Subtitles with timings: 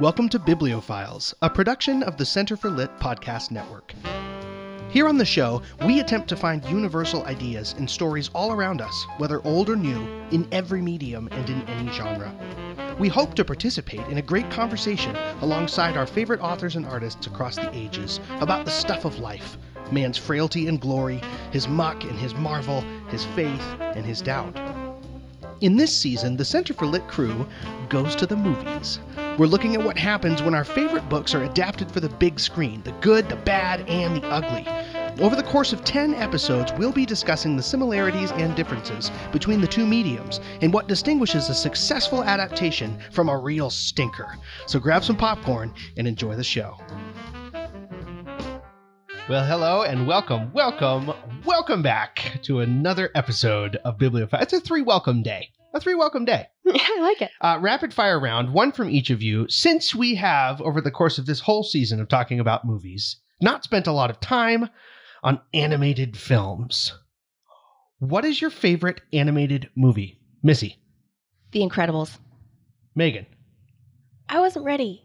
[0.00, 3.92] Welcome to Bibliophiles, a production of the Center for Lit Podcast Network.
[4.88, 9.06] Here on the show, we attempt to find universal ideas in stories all around us,
[9.18, 10.00] whether old or new,
[10.30, 12.34] in every medium and in any genre.
[12.98, 17.56] We hope to participate in a great conversation alongside our favorite authors and artists across
[17.56, 19.58] the ages about the stuff of life
[19.92, 21.20] man's frailty and glory,
[21.50, 22.80] his muck and his marvel,
[23.10, 24.58] his faith and his doubt.
[25.60, 27.46] In this season, the Center for Lit crew
[27.90, 28.98] goes to the movies.
[29.40, 32.82] We're looking at what happens when our favorite books are adapted for the big screen
[32.82, 34.68] the good, the bad, and the ugly.
[35.18, 39.66] Over the course of 10 episodes, we'll be discussing the similarities and differences between the
[39.66, 44.36] two mediums and what distinguishes a successful adaptation from a real stinker.
[44.66, 46.76] So grab some popcorn and enjoy the show.
[49.26, 51.14] Well, hello and welcome, welcome,
[51.46, 54.42] welcome back to another episode of Bibliophile.
[54.42, 55.48] It's a three welcome day.
[55.72, 56.48] A three welcome day.
[56.74, 57.30] Yeah, I like it.
[57.40, 59.46] Uh, rapid fire round, one from each of you.
[59.48, 63.64] Since we have, over the course of this whole season of talking about movies, not
[63.64, 64.68] spent a lot of time
[65.22, 66.94] on animated films,
[67.98, 70.18] what is your favorite animated movie?
[70.42, 70.78] Missy,
[71.52, 72.18] The Incredibles.
[72.94, 73.26] Megan.
[74.28, 75.02] I wasn't ready.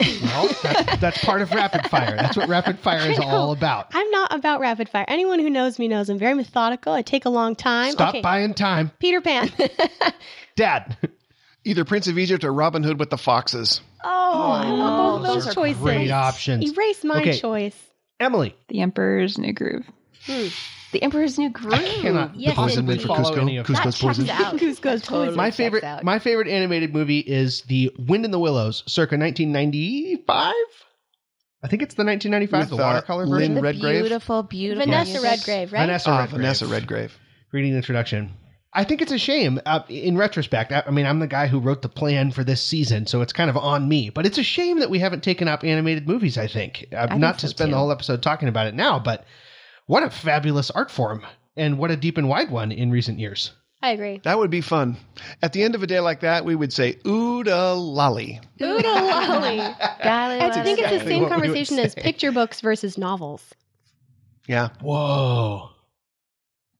[0.00, 2.16] Well, that's, that's part of rapid fire.
[2.16, 3.88] That's what rapid fire is all about.
[3.92, 5.04] I'm not about rapid fire.
[5.06, 6.92] Anyone who knows me knows I'm very methodical.
[6.92, 7.92] I take a long time.
[7.92, 8.90] Stop okay, buying time.
[8.98, 9.50] Peter Pan.
[10.56, 10.96] Dad.
[11.64, 13.80] Either Prince of Egypt or Robin Hood with the foxes.
[14.04, 14.08] Oh,
[14.52, 15.82] I love both Those those are choices.
[15.82, 16.70] Great options.
[16.72, 17.38] Erase my Okay.
[17.38, 17.76] choice.
[18.20, 18.54] Emily.
[18.68, 19.86] The Emperor's New Groove.
[20.26, 21.74] The Emperor's New Groove.
[21.74, 23.02] I cannot yes, possibly indeed.
[23.06, 23.40] for follow Kuzco.
[23.42, 24.28] any of Kuzco's That checks poison.
[24.30, 24.54] out.
[24.56, 25.00] Kuzco's poison.
[25.00, 26.04] totally my checks favorite out.
[26.04, 30.54] my favorite animated movie is the wind in the willows circa 1995
[31.62, 34.02] i think it's the 1995 With, the uh, watercolor Lynn version the Redgrave?
[34.04, 35.30] beautiful, beautiful Vanessa music.
[35.30, 35.80] Redgrave, right?
[35.80, 36.40] vanessa Ah, redgrave.
[36.40, 37.18] Vanessa Redgrave.
[37.52, 38.32] reading the introduction
[38.74, 41.58] i think it's a shame uh, in retrospect I, I mean i'm the guy who
[41.58, 44.42] wrote the plan for this season so it's kind of on me but it's a
[44.42, 47.50] shame that we haven't taken up animated movies i think uh, think not to so,
[47.50, 49.24] spend the whole episode talking about it now but
[49.86, 51.24] what a fabulous art form
[51.56, 53.52] and what a deep and wide one in recent years
[53.84, 54.18] I agree.
[54.24, 54.96] That would be fun.
[55.42, 58.40] At the end of a day like that, we would say, Ooda lolly.
[58.58, 59.58] Oodle lolly.
[60.02, 63.52] Golly, I think it's the same what we would conversation as picture books versus novels.
[64.46, 64.70] Yeah.
[64.80, 65.73] Whoa.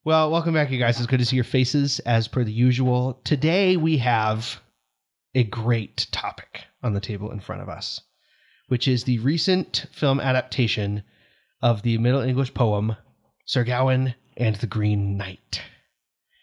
[0.07, 0.99] Well, welcome back, you guys.
[0.99, 3.23] It's good to see your faces as per the usual.
[3.25, 4.61] Today we have
[5.35, 8.03] a great topic on the table in front of us,
[8.69, 11.05] which is the recent film adaptation
[11.63, 12.97] of the Middle English poem
[13.47, 15.63] Sir Gawain and the Green Knight.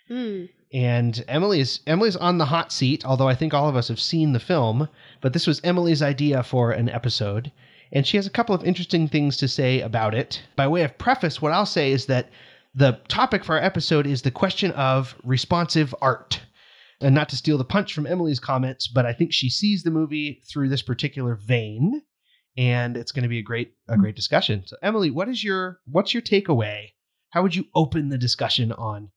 [0.08, 0.46] Hmm.
[0.74, 4.34] And Emily's Emily's on the hot seat, although I think all of us have seen
[4.34, 4.90] the film,
[5.22, 7.52] but this was Emily's idea for an episode,
[7.92, 10.42] and she has a couple of interesting things to say about it.
[10.56, 12.28] By way of preface, what I'll say is that
[12.74, 16.42] the topic for our episode is the question of responsive art.
[17.02, 19.90] And not to steal the punch from Emily's comments, but I think she sees the
[19.90, 22.04] movie through this particular vein,
[22.56, 24.64] and it's going to be a great a great discussion.
[24.68, 26.90] So Emily, what is your what's your takeaway?
[27.32, 29.10] How would you open the discussion on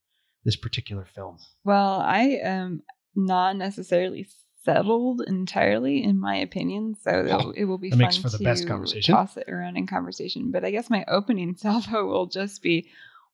[0.45, 1.37] this particular film?
[1.63, 2.83] Well, I am
[3.15, 4.29] not necessarily
[4.65, 8.67] settled entirely in my opinion, so it will be fun makes for the to best
[8.67, 9.15] conversation.
[9.15, 10.51] toss it around in conversation.
[10.51, 12.89] But I guess my opening salvo will just be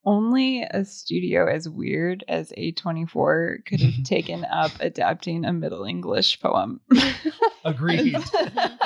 [0.05, 6.41] only a studio as weird as A24 could have taken up adapting a Middle English
[6.41, 6.81] poem.
[7.65, 8.16] Agreed.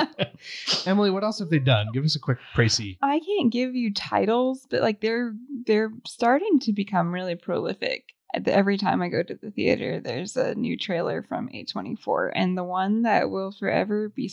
[0.86, 1.86] Emily, what else have they done?
[1.92, 2.98] Give us a quick précis.
[3.02, 5.34] I can't give you titles, but like they're
[5.66, 8.14] they're starting to become really prolific.
[8.46, 12.64] Every time I go to the theater, there's a new trailer from A24, and the
[12.64, 14.28] one that will forever be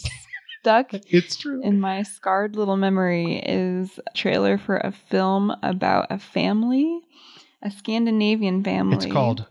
[0.61, 1.61] stuck It's true.
[1.63, 7.01] in my scarred little memory is a trailer for a film about a family,
[7.61, 8.97] a Scandinavian family.
[8.97, 9.47] It's called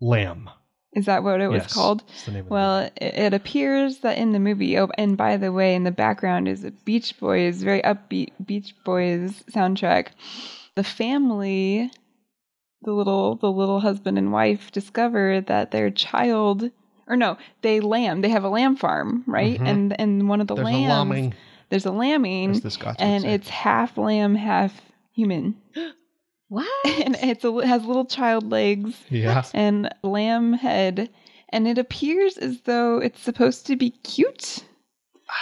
[0.00, 0.50] Lamb.
[0.92, 2.02] Is that what it was called?
[2.26, 5.52] the name of Well, it, it appears that in the movie, oh, and by the
[5.52, 10.08] way, in the background is a Beach Boys, very upbeat Beach Boys soundtrack.
[10.74, 11.90] The family,
[12.82, 16.70] the little the little husband and wife, discover that their child,
[17.10, 18.22] or no, they lamb.
[18.22, 19.60] They have a lamb farm, right?
[19.60, 19.68] Mhm.
[19.68, 21.34] And and one of the There's a lambs, lambing,
[21.68, 23.34] there's a lambing, as the Scots and say.
[23.34, 24.80] it's half lamb, half
[25.12, 25.56] human,
[26.48, 26.66] What?
[27.04, 29.44] and it's a, it has little child legs yeah.
[29.54, 31.10] and lamb head
[31.52, 34.64] and it appears as though it's supposed to be cute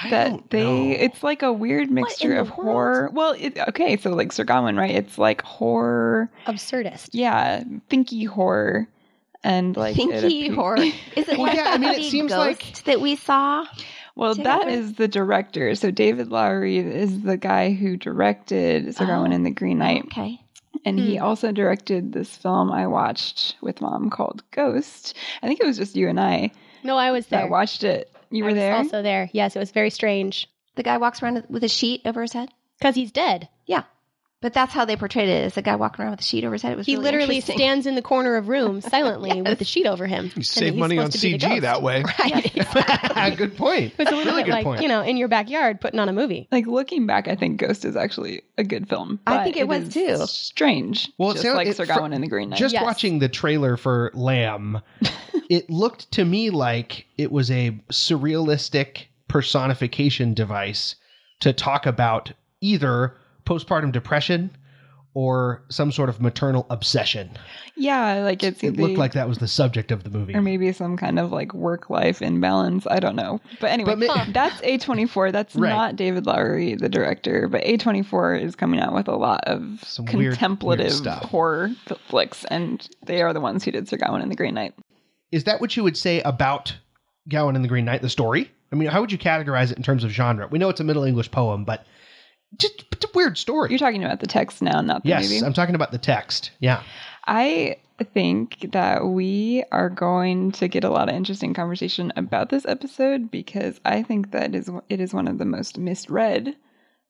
[0.03, 0.97] I that don't they know.
[0.99, 2.62] it's like a weird mixture of world?
[2.62, 7.11] horror well it, okay so like sir gawain right it's like horror Absurdist.
[7.12, 8.87] yeah thinky horror
[9.44, 10.76] and like it Pinky appe- horror.
[10.79, 13.17] Is it Well, like yeah, that I mean, it movie seems Ghost like- that we
[13.17, 13.64] saw?
[14.17, 14.69] well that Together?
[14.81, 19.35] is the director so david lowery is the guy who directed sir gawain Oh.
[19.37, 20.40] and the green knight Okay.
[20.85, 21.25] And he Hmm.
[21.25, 25.14] also directed this film I watched with mom called Ghost.
[25.43, 26.50] I think it was just you and I
[26.85, 27.43] No, I was there.
[27.43, 28.75] I watched it You I were was there?
[28.76, 29.29] Also there.
[29.32, 32.50] Yes, it was very strange The guy walks around with a sheet over his head.
[32.79, 33.49] because he's dead.
[34.40, 34.44] Yeah.
[34.46, 36.52] But that's how they portrayed it as a guy walking around with a sheet over
[36.55, 36.73] his head.
[36.73, 39.85] It was He really literally stands in the corner of room silently with a sheet
[39.87, 40.26] over him.
[40.26, 42.05] You and save he's money on supposed to be the CG that way.
[42.20, 43.37] Right.
[43.37, 43.93] good point.
[43.93, 44.82] It was a little Really bit good like point.
[44.82, 46.46] you know in your backyard putting on a movie.
[46.52, 49.19] Like looking back, I think Ghost is actually a good film.
[49.26, 50.26] I think it was is too.
[50.26, 51.11] Strange.
[51.19, 52.58] Well, it just sound- like it- Sir Gawain and the Green Knight.
[52.61, 52.85] Just Yes.
[52.85, 54.81] watching the trailer for Lamb,
[55.50, 60.94] it looked to me like it was a surrealistic personification device
[61.40, 63.14] to talk about either
[63.49, 64.50] postpartum depression
[65.15, 67.31] or some sort of maternal obsession.
[67.77, 70.35] yeah, like it's It the- looked like that was the subject of the movie.
[70.35, 72.87] or maybe some kind of like work life imbalance.
[72.89, 73.41] I don't know.
[73.61, 75.33] But anyway, But ma- that's A24.
[75.33, 75.71] That's Right.
[75.71, 80.05] not David Lowery, the director, but A24 is coming out with a lot of Some
[80.05, 84.21] weird- weird contemplative horror f- flicks, and they are the ones who did Sir Gawain
[84.23, 84.75] and the Green Knight.
[85.33, 86.77] Is that what you would say about
[87.29, 88.50] Gawain and the Green Knight, the story?
[88.71, 90.47] I mean, how would you categorize it in terms of genre?
[90.50, 91.85] We know it's a Middle English poem, but
[92.56, 93.71] just it's a weird story.
[93.71, 95.45] You're talking about the text now, not the yes, movie.
[95.45, 96.50] I'm talking about the text.
[96.61, 96.83] Yeah.
[97.27, 97.77] I
[98.15, 103.31] think that we are going to get a lot of interesting conversation about this episode
[103.31, 106.56] because I think that is it is one of the most misread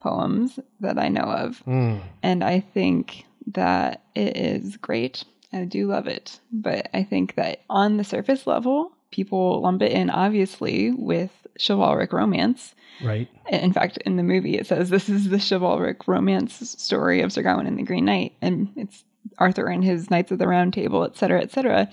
[0.01, 1.63] poems that I know of.
[1.67, 2.01] Mm.
[2.23, 5.25] And I think that it is great.
[5.53, 6.41] I do love it.
[6.53, 12.13] But I think that on the surface level, people lump it in obviously with chivalric
[12.13, 12.75] romance.
[13.03, 13.29] Right.
[13.51, 17.43] In fact, in the movie, it says this is the chivalric romance story of Sir
[17.43, 19.05] Gawain and the Green Knight, and it's
[19.39, 21.89] Arthur and his Knights of the Round Table, et cetera, et cetera.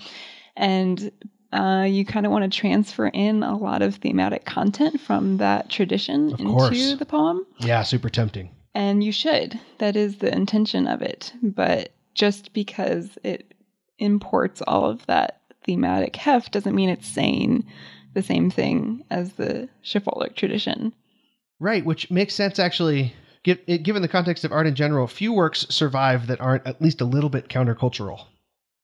[0.56, 1.12] And
[1.52, 5.70] uh, you kind of want to transfer in a lot of thematic content from that
[5.70, 6.94] tradition Of into course.
[6.94, 7.46] the poem.
[7.60, 8.50] Yeah, super tempting.
[8.74, 9.58] And you should.
[9.78, 11.32] That is the intention of it.
[11.42, 13.54] But just because it
[13.98, 17.66] imports all of that thematic heft doesn't mean it's saying
[18.14, 20.92] the same thing as the chivalric tradition.
[21.60, 23.14] Right, which makes sense actually.
[23.44, 27.04] Given the context of art in general, few works survive that aren't at least a
[27.04, 28.24] little bit countercultural.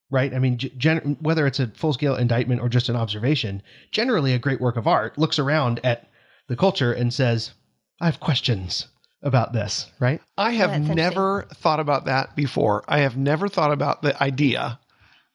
[0.09, 0.33] Right?
[0.33, 4.39] I mean, gen- whether it's a full scale indictment or just an observation, generally a
[4.39, 6.09] great work of art looks around at
[6.49, 7.53] the culture and says,
[8.01, 8.87] I have questions
[9.23, 10.21] about this, right?
[10.37, 12.85] I have never thought about that before.
[12.87, 14.79] I have never thought about the idea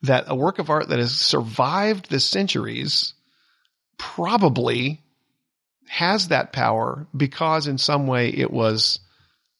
[0.03, 3.13] that a work of art that has survived the centuries
[3.97, 5.01] probably
[5.87, 8.99] has that power because in some way it was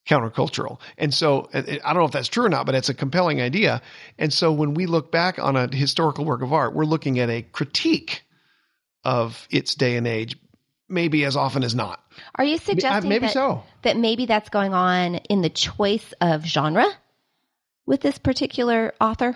[0.08, 0.80] countercultural.
[0.98, 3.82] And so I don't know if that's true or not, but it's a compelling idea.
[4.18, 7.30] And so when we look back on a historical work of art, we're looking at
[7.30, 8.24] a critique
[9.04, 10.38] of its day and age,
[10.88, 12.02] maybe as often as not.
[12.36, 13.64] Are you Uh, suggesting maybe that, so.
[13.82, 16.88] that maybe that's going on in the choice of genre
[17.86, 19.36] with this particular author?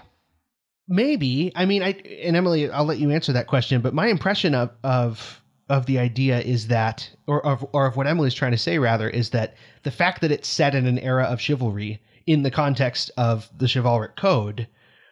[0.92, 1.52] Maybe.
[1.56, 1.92] I mean, I
[2.22, 3.82] and Emily, I'll let you answer that question.
[3.82, 8.08] But my impression of of of the idea is that, or of or of what
[8.08, 11.24] Emily's trying to say rather, is that the fact that it's set in an era
[11.24, 14.68] of chivalry in the context of the chivalric code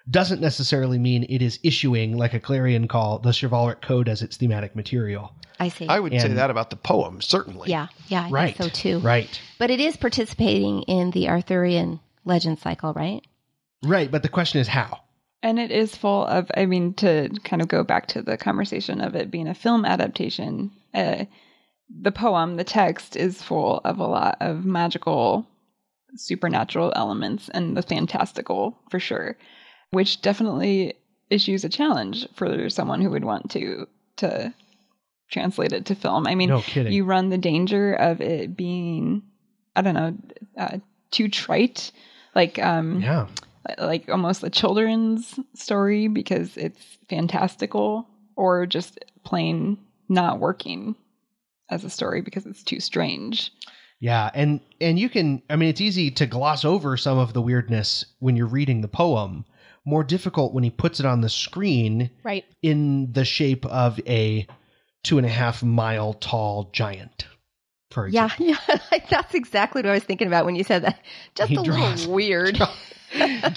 [0.10, 4.38] doesn't necessarily mean it is issuing like a clarion call the chivalric code as its
[4.38, 5.34] thematic material.
[5.62, 5.88] I see.
[5.88, 7.70] I would say that about the poem, certainly.
[7.70, 8.56] yeah, yeah, I right.
[8.56, 9.00] think so too.
[9.00, 9.40] Right.
[9.60, 13.22] But it is participating in the Arthurian legend cycle, right?
[13.84, 14.10] Right.
[14.10, 15.00] But the question is how.
[15.42, 19.00] And it is full of, I mean, to kind of go back to the conversation
[19.00, 21.26] of it being a film adaptation, uh,
[21.90, 25.48] the poem, the text is full of a lot of magical,
[26.16, 29.38] supernatural elements and the fantastical for sure,
[29.92, 30.94] which definitely
[31.30, 33.88] issues a challenge for someone who would want to
[34.18, 34.54] to
[35.30, 36.28] translate it to film.
[36.28, 36.92] I mean, no kidding.
[36.92, 39.22] you run the danger of it being,
[39.76, 40.18] I don't know,
[40.58, 40.78] uh,
[41.12, 41.92] too trite,
[42.36, 43.28] like um, yeah.
[43.78, 50.96] Like almost a children's story because it's fantastical or just plain not working
[51.70, 53.52] as a story because it's too strange.
[54.00, 57.42] Yeah, and and you can I mean it's easy to gloss over some of the
[57.42, 59.46] weirdness when you're reading the poem.
[59.86, 62.46] More difficult when he puts it on the screen Right.
[62.62, 64.46] in the shape of a
[65.04, 67.26] two and a half mile tall giant.
[67.92, 68.56] For Yeah, example.
[68.90, 69.00] yeah.
[69.10, 71.00] That's exactly what I was thinking about when you said that.
[71.36, 72.56] Just He a draws- little weird.
[72.56, 72.70] draws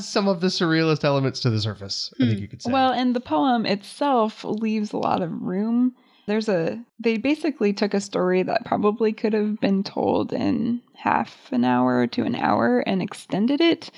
[0.00, 2.12] some of the surrealist elements to the surface.
[2.20, 2.70] I think you could say.
[2.72, 5.94] Well, and the poem itself leaves a lot of room.
[6.26, 11.52] There's a they basically took a story that probably could have been told in half
[11.52, 13.90] an hour to an hour and extended it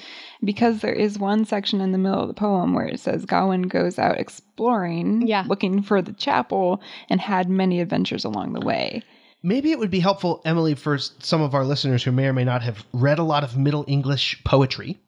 [0.43, 3.63] because there is one section in the middle of the poem where it says Gawain
[3.63, 5.45] goes out exploring, Yeah.
[5.47, 9.03] looking for the chapel and had many adventures along the way.
[9.47, 12.43] Maybe it would be helpful, Emily, for some of our listeners who may or may
[12.43, 14.99] not have read a lot of Middle English poetry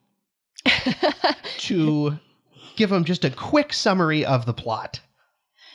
[1.57, 2.17] to
[2.77, 5.01] give them just a quick summary of the plot.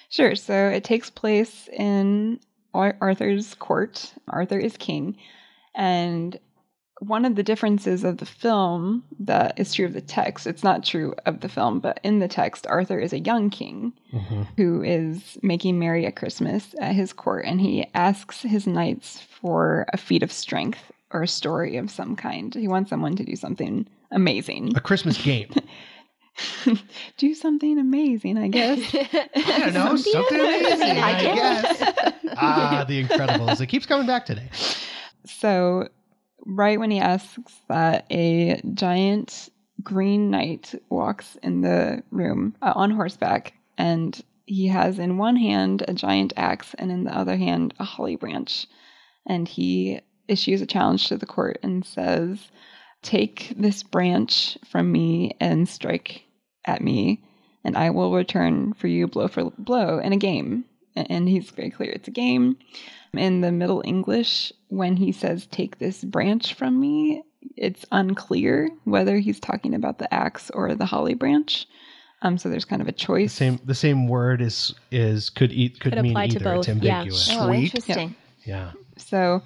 [0.08, 0.34] Sure.
[0.34, 2.40] So it takes place in
[2.72, 4.14] Arthur's court.
[4.28, 5.18] Arthur is king.
[5.74, 6.38] And
[7.00, 10.84] one of the differences of the film that is true of the text, it's not
[10.84, 13.92] true of the film, but in the text, Arthur is a young king
[14.56, 17.44] who is making merry at Christmas at his court.
[17.46, 22.14] And he asks his knights for a feat of strength or a story of some
[22.16, 22.54] kind.
[22.54, 24.72] He wants someone to do something amazing.
[24.76, 25.52] A Christmas game.
[27.16, 28.78] do something amazing, I guess.
[28.94, 29.96] I don't know.
[29.96, 32.12] Something Something amazing, amazing, I I guess.
[32.36, 33.60] ah, The Incredibles.
[33.60, 34.48] It keeps coming back today.
[35.26, 35.88] So,
[36.44, 39.48] right when he asks that, a giant
[39.82, 45.84] green knight walks in the room uh, on horseback, and he has in one hand
[45.86, 48.66] a giant axe, and in the other hand a holly branch.
[49.26, 52.38] And he issues a challenge to the court and says,
[53.02, 56.24] Take this branch from me and strike
[56.64, 57.22] at me,
[57.62, 60.64] and I will return for you blow for blow in a game.
[60.96, 62.56] And he's very clear it's a game.
[63.18, 67.22] In the Middle English, when he says, Take this branch from me,
[67.56, 71.66] it's unclear whether he's talking about the axe or the holly branch.
[72.22, 73.32] Um, so there's kind of a The choice.
[73.34, 76.54] same the same word is is could eat could, Could mean apply to either.
[76.54, 76.98] It's both, yeah.
[77.00, 77.28] ambiguous.
[77.32, 77.64] Oh, Sweet.
[77.64, 78.16] interesting.
[78.44, 78.72] Yeah.
[78.96, 79.42] So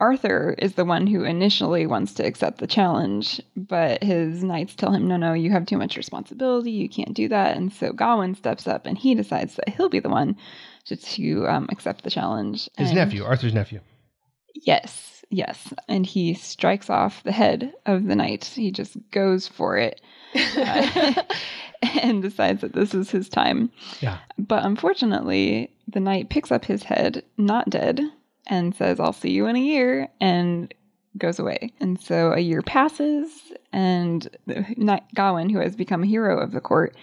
[0.00, 4.92] Arthur is the one who initially wants to accept the challenge, but his knights tell
[4.92, 6.70] him, no, no, you have too much responsibility.
[6.72, 7.56] You can't do that.
[7.56, 10.36] And so Gawain steps up and he decides that he'll be the one
[10.86, 12.68] to, to um, accept the challenge.
[12.76, 13.80] His And- nephew, Arthur's nephew.
[14.54, 15.72] Yes, yes.
[15.88, 18.44] And he strikes off the head of the knight.
[18.44, 20.00] He just goes for it
[20.34, 21.22] uh,
[22.02, 23.70] and decides that this is his time.
[24.00, 24.18] Yeah.
[24.38, 28.00] But unfortunately, the knight picks up his head, not dead,
[28.46, 30.72] and says, I'll see you in a year, and
[31.18, 31.72] goes away.
[31.80, 33.30] And so a year passes,
[33.72, 34.28] and
[35.14, 36.96] Gawain, who has become a hero of the court,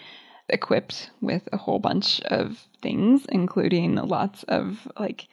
[0.49, 5.27] equipped with a whole bunch of things, including lots of like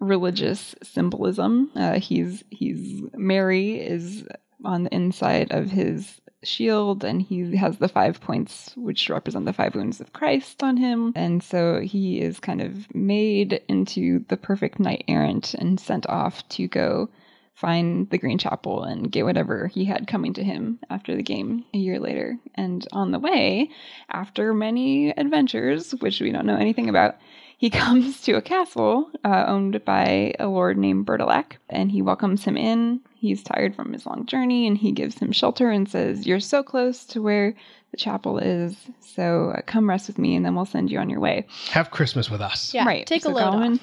[0.00, 1.70] religious symbolism.
[1.76, 4.26] Uh, he's he's Mary is
[4.64, 9.52] on the inside of his shield, and he has the five points which represent the
[9.52, 11.12] five wounds of Christ on him.
[11.14, 16.46] And so he is kind of made into the perfect knight errant and sent off
[16.50, 17.08] to go
[17.54, 21.64] find the Green Chapel and get whatever he had coming to him after the game
[21.72, 22.36] a year later.
[22.54, 23.70] And on the way,
[24.10, 27.16] after many adventures, which we don't know anything about,
[27.56, 32.44] he comes to a castle uh, owned by a lord named Bertilac, and he welcomes
[32.44, 33.00] him in.
[33.24, 36.62] He's tired from his long journey, and he gives him shelter and says, "You're so
[36.62, 37.54] close to where
[37.90, 41.08] the chapel is, so uh, come rest with me, and then we'll send you on
[41.08, 42.74] your way." Have Christmas with us.
[42.74, 43.06] Yeah, right.
[43.06, 43.80] take a so load Gawain off.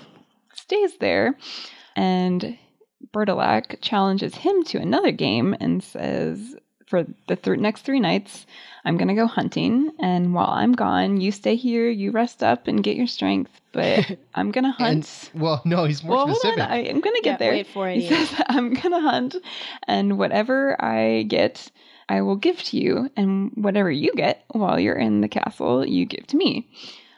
[0.53, 1.35] stays there,
[1.95, 2.55] and
[3.11, 6.55] Bertilac challenges him to another game and says,
[6.85, 8.45] "For the th- next three nights,
[8.83, 12.67] I'm going to go hunting, and while I'm gone, you stay here, you rest up
[12.67, 13.51] and get your strength.
[13.71, 16.63] But I'm going to And hunt." well, no, he's more well, hold specific.
[16.63, 16.71] on.
[16.71, 17.51] I, I'm going to get Yeah, there.
[17.51, 18.25] wait for it, He Ian.
[18.25, 19.35] says, I'm going to hunt,
[19.87, 21.69] and whatever I get,
[22.09, 26.05] I will give to you, and whatever you get while you're in the castle, you
[26.05, 26.67] give to me.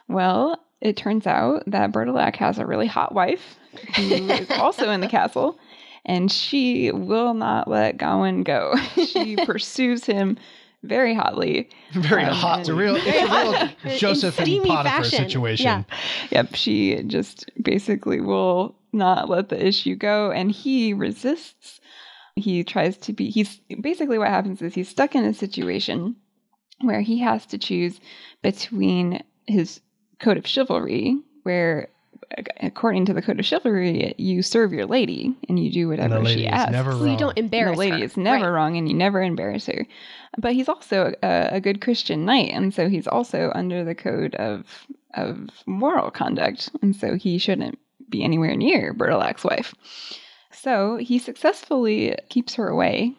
[0.07, 3.57] Well, it turns out that Bertilac has a really hot wife
[3.95, 5.57] who is also in the castle,
[6.05, 8.75] and she will not let Gawain go.
[9.07, 10.37] She pursues him
[10.83, 11.69] very hotly.
[11.93, 12.59] Very Um, hot.
[12.61, 15.09] it's a real, it's a real Joseph and Potiphar fashion.
[15.19, 15.65] situation.
[15.65, 15.83] Yeah.
[16.31, 21.79] Yep, she just basically will not let the issue go, and he resists.
[22.35, 26.15] He tries to be, he's basically what happens is he's stuck in a situation
[26.81, 27.99] where he has to choose
[28.41, 29.79] between his
[30.19, 31.89] code of chivalry, where
[32.61, 36.15] according to the code of chivalry, you serve your lady and you do And whatever
[36.15, 36.71] the lady she is asks.
[36.71, 38.03] never So you don't And embarrass the lady her.
[38.05, 38.55] is never Right.
[38.55, 39.85] wrong and you never embarrass her.
[40.37, 44.35] But he's also a, a good Christian knight, and so he's also under the code
[44.35, 44.65] of
[45.13, 47.77] of moral conduct, and so he shouldn't
[48.09, 49.75] be anywhere near Bertilac's wife.
[50.51, 53.13] So he successfully keeps her away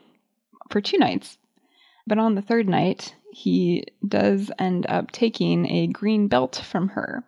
[0.70, 1.38] for two nights,
[2.06, 7.22] but on the third night, he does end up taking a green belt from her.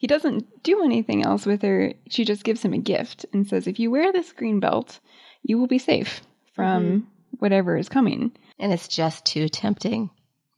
[0.00, 1.92] He doesn't do anything else with her.
[2.08, 4.98] She just gives him a gift and says, If you wear this green belt,
[5.42, 6.22] you will be safe
[6.54, 6.98] from mm-hmm.
[7.38, 8.32] whatever is coming.
[8.58, 10.08] And it's just too tempting.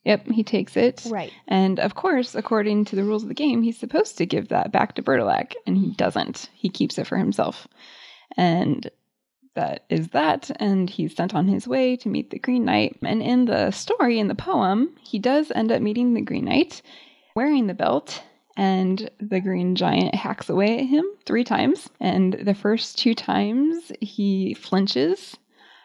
[0.05, 1.05] Yep, he takes it.
[1.11, 1.33] Right.
[1.49, 4.71] And of course, according to the rules of the game, he's supposed to give that
[4.71, 6.49] back to Bertilac, and he doesn't.
[6.55, 7.67] He keeps it for himself.
[8.37, 8.89] And
[9.57, 10.53] that is that.
[10.61, 12.97] And he's sent on his way to meet the Green Knight.
[13.03, 16.81] And in the story, in the poem, he does end up meeting the Green Knight
[17.35, 18.23] wearing the belt.
[18.57, 21.89] And the green giant hacks away at him three times.
[22.01, 25.37] And the first two times he flinches.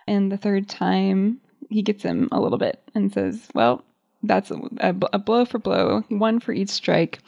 [0.07, 3.83] And the third time he gets him a little bit and says, Well,
[4.23, 7.19] that's a, a, a blow for blow, one for each strike.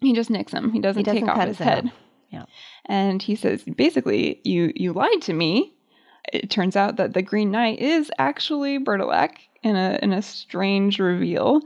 [0.00, 0.72] he just nicks him.
[0.72, 1.92] He doesn't, doesn't take off his his head head.
[2.30, 2.44] Yeah.
[2.86, 5.74] And he says, basically, you you lied to me.
[6.32, 10.98] It turns out that the Green Knight is actually Bertilac in a in a strange
[10.98, 11.60] reveal.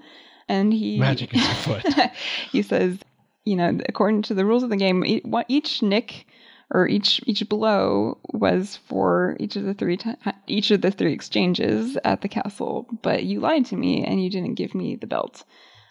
[0.49, 1.85] And he Magic is afoot.
[2.53, 2.99] he says,
[3.45, 5.05] you know, according to the rules of the game,
[5.49, 6.27] each nick
[6.71, 10.15] or each each blow was for each of the three ti
[10.47, 12.87] each of the three exchanges at the castle.
[13.03, 15.45] But you lied to me and you didn't give me the belt,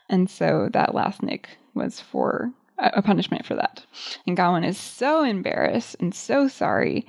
[0.09, 3.85] and so that last nick was for a punishment for that.
[4.25, 7.07] And Gawain is so embarrassed and so sorry.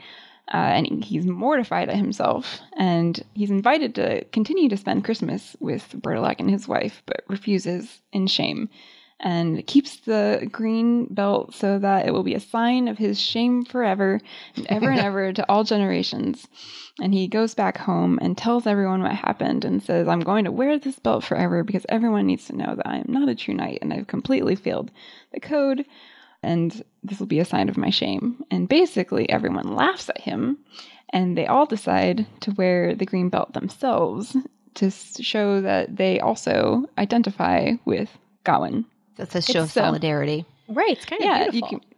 [0.53, 5.95] Uh, and he's mortified at himself, and he's invited to continue to spend Christmas with
[6.01, 8.69] Bertilac and his wife, but refuses in shame
[9.21, 13.65] and keeps the green belt so that it will be a sign of his shame
[13.65, 14.21] forever
[14.57, 16.47] and ever and ever to all generations.
[17.01, 20.53] And he goes back home and tells everyone what happened and says, I'm going to
[20.53, 23.55] wear this belt forever because everyone needs to know that I am not a true
[23.55, 24.91] knight and I've completely failed
[25.33, 25.87] the code.
[26.45, 28.45] And this will be a sign of my shame.
[28.51, 30.59] And basically, everyone laughs at him
[31.11, 34.37] and they all decide to wear the green belt themselves
[34.75, 38.11] to show that they also identify with
[38.43, 38.85] Gawain.
[39.17, 40.45] That's a show of It's, um, solidarity.
[40.69, 40.91] Right.
[40.91, 41.69] It's kind of yeah, beautiful.
[41.71, 41.89] you can.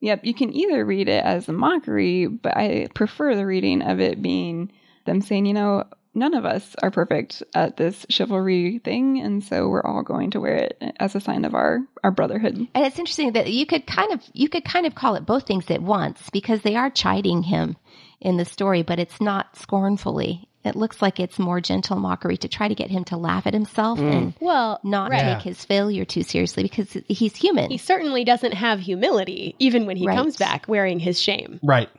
[0.00, 4.00] Yep, you can either read it as a mockery, but I prefer the reading of
[4.00, 4.70] it being
[5.06, 5.84] them saying, you know,
[6.14, 10.40] none of us are perfect at this chivalry thing, and so we're all going to
[10.40, 12.56] wear it as a sign of our our brotherhood.
[12.74, 15.46] And it's interesting that you could kind of you could kind of call it both
[15.46, 17.76] things at once because they are chiding him
[18.20, 20.48] in the story, but it's not scornfully.
[20.64, 23.52] It looks like it's more gentle mockery to try to get him to laugh at
[23.52, 25.18] himself and well, not right.
[25.22, 25.34] Yeah.
[25.34, 27.70] take his failure too seriously because he's human.
[27.70, 30.16] He certainly doesn't have humility, even when he Right.
[30.16, 31.60] comes back wearing his shame.
[31.62, 31.90] Right.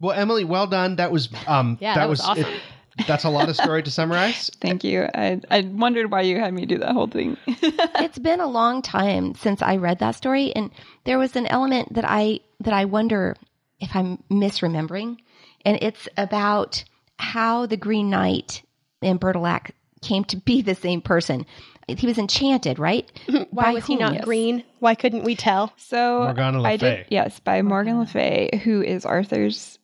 [0.00, 0.96] Well, Emily, well done.
[0.96, 2.44] That was um Yeah, that was awesome.
[2.44, 2.60] it-
[3.06, 4.50] that's a lot of story to summarize.
[4.60, 5.06] Thank you.
[5.14, 7.36] I I wondered why you had me do that whole thing.
[7.46, 10.70] it's been a long time since I read that story, and
[11.04, 13.36] there was an element that I that I wonder
[13.80, 15.18] if I'm misremembering,
[15.64, 16.84] and it's about
[17.18, 18.62] how the Green Knight
[19.02, 19.70] and Bertilac
[20.02, 21.46] came to be the same person.
[21.88, 23.10] He was enchanted, right?
[23.50, 24.24] Why By was he not Yes.
[24.24, 24.62] green?
[24.78, 25.72] Why couldn't we tell?
[25.78, 26.96] So Morgana Le I Fay.
[26.96, 29.78] did yes by Morgan Le Fay, who is Arthur's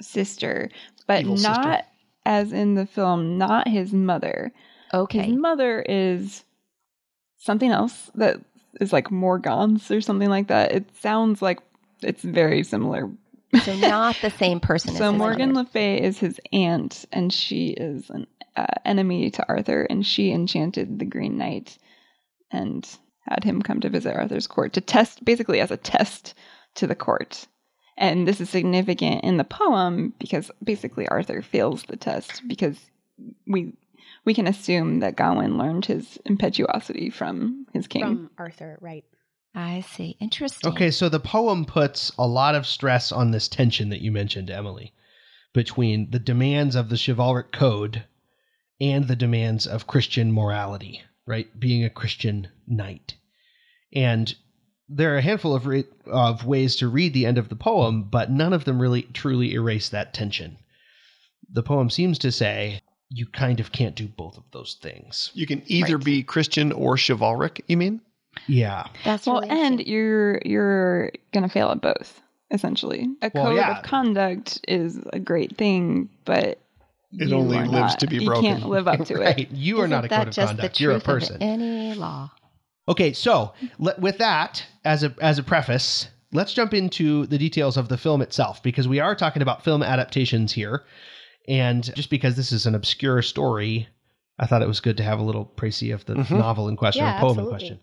[0.00, 0.68] sister,
[1.06, 1.82] but Evil not sister.
[2.26, 4.52] As in the film, not his mother.
[4.92, 5.22] Okay.
[5.22, 6.44] His mother is
[7.38, 8.40] something else that
[8.80, 10.72] is like Morgans or something like that.
[10.72, 11.60] It sounds like
[12.02, 13.10] it's very similar.
[13.62, 14.94] so not the same person.
[14.96, 15.54] So Morgan.
[15.54, 20.32] Le Fay is his aunt, and she is an uh, enemy to Arthur, and she
[20.32, 21.78] enchanted the Green Knight
[22.50, 22.88] and
[23.20, 26.34] had him come to visit Arthur's court to test, basically as a test
[26.74, 27.46] to the court.
[27.96, 32.78] And this is significant in the poem because basically Arthur fails the test because
[33.46, 33.72] we
[34.24, 38.02] we can assume that Gawain learned his impetuosity from his king.
[38.02, 39.04] From Arthur, right.
[39.54, 40.16] I see.
[40.20, 40.70] Interesting.
[40.70, 44.50] Okay, so the poem puts a lot of stress on this tension that you mentioned,
[44.50, 44.92] Emily,
[45.54, 48.04] between the demands of the chivalric code
[48.78, 51.58] and the demands of Christian morality, right?
[51.58, 53.14] Being a Christian knight.
[53.94, 54.34] And
[54.88, 58.04] there are a handful of, re- of ways to read the end of the poem,
[58.04, 60.56] but none of them really truly erase that tension.
[61.50, 65.30] The poem seems to say you kind of can't do both of those things.
[65.34, 66.04] You can either Right.
[66.04, 68.00] be Christian or chivalric, you mean?
[68.48, 68.88] Yeah.
[69.04, 72.20] That's Well, really and you're you're gonna fail at both
[72.50, 73.08] essentially.
[73.22, 73.78] A Well, code yeah.
[73.78, 76.58] of conduct is a great thing, but
[77.12, 78.44] It you only are lives not- to be broken.
[78.44, 79.38] you can't live up to right.
[79.38, 79.50] it.
[79.52, 80.80] You are Isn't not a code of conduct.
[80.80, 81.42] You're a truth of person.
[81.42, 82.30] Any law.
[82.88, 87.76] Okay, so le- with that as a as a preface, let's jump into the details
[87.76, 90.84] of the film itself because we are talking about film adaptations here,
[91.48, 93.88] and just because this is an obscure story,
[94.38, 96.38] I thought it was good to have a little précis of the Mhm.
[96.38, 97.42] novel in question Yeah, or poem absolutely.
[97.44, 97.80] in question.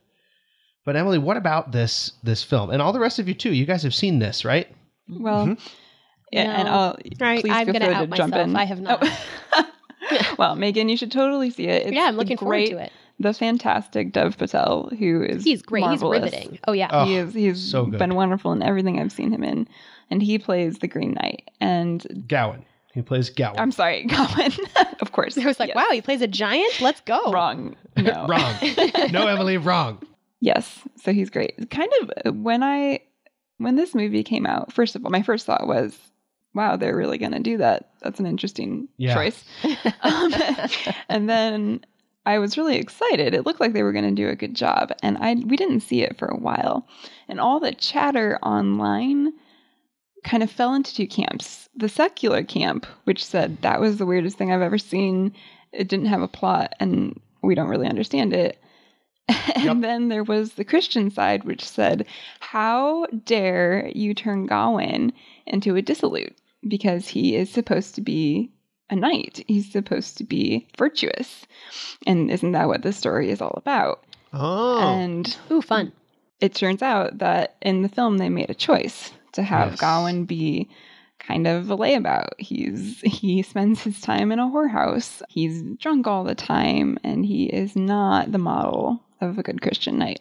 [0.85, 3.53] But Emily, what about this this film and all the rest of you too?
[3.53, 4.67] You guys have seen this, right?
[5.09, 5.59] Well, Mhm.
[6.31, 8.47] yeah, and I'll Right, please I'm feel gonna free out jump myself.
[8.49, 8.55] in.
[8.55, 8.99] I have not.
[9.01, 9.65] Oh.
[10.37, 11.83] well, Megan, you should totally see it.
[11.87, 12.91] It's yeah, I'm looking great, forward to it.
[13.23, 15.81] The fantastic Dev Patel, who is He's great.
[15.81, 16.23] marvelous.
[16.23, 16.59] He's riveting.
[16.67, 16.89] Oh yeah.
[16.91, 17.33] Oh, he is.
[17.33, 17.97] He's so good.
[17.99, 19.67] been wonderful in everything I've seen him in,
[20.11, 21.49] and he plays the Green Knight.
[21.59, 22.65] And Gowan.
[22.93, 23.57] He plays Gowan.
[23.57, 24.51] I'm sorry, Gawain.
[25.01, 25.75] of course, I was like, yes.
[25.75, 26.79] wow, he plays a giant.
[26.79, 27.31] Let's go.
[27.31, 27.75] wrong.
[27.97, 28.25] No.
[28.27, 28.55] wrong.
[29.11, 29.99] No, Emily, wrong.
[30.39, 31.69] Yes, so he's great.
[31.71, 31.91] Kind
[32.25, 32.99] of when I
[33.57, 35.97] when this movie came out, first of all, my first thought was,
[36.53, 37.91] "Wow, they're really going to do that.
[38.01, 39.13] That's an interesting Yeah.
[39.13, 39.43] choice."
[40.01, 40.33] Um,
[41.07, 41.85] and then
[42.25, 43.33] I was really excited.
[43.33, 45.81] It looked like they were going to do a good job, and I we didn't
[45.81, 46.87] see it for a while,
[47.27, 49.33] and all the chatter online
[50.23, 51.67] kind of fell into two camps.
[51.75, 55.33] The secular camp, which said that was the weirdest thing I've ever seen.
[55.73, 58.57] It didn't have a plot, and we don't really understand it.
[59.55, 59.81] And Yep.
[59.81, 62.05] then there was the Christian side, which said,
[62.39, 65.13] How dare you turn Gawain
[65.45, 66.35] into a dissolute?
[66.67, 68.51] Because he is supposed to be
[68.89, 71.45] a knight, he's supposed to be virtuous.
[72.05, 74.03] And isn't that what the story is all about?
[74.33, 75.91] Oh, And Ooh, fun.
[76.41, 79.79] it turns out that in the film they made a choice to have Yes.
[79.79, 80.69] Gawain be
[81.19, 82.29] kind of a layabout.
[82.37, 85.21] He's he spends his time in a whorehouse.
[85.29, 89.97] He's drunk all the time, and he is not the model of a good Christian
[89.97, 90.19] knight.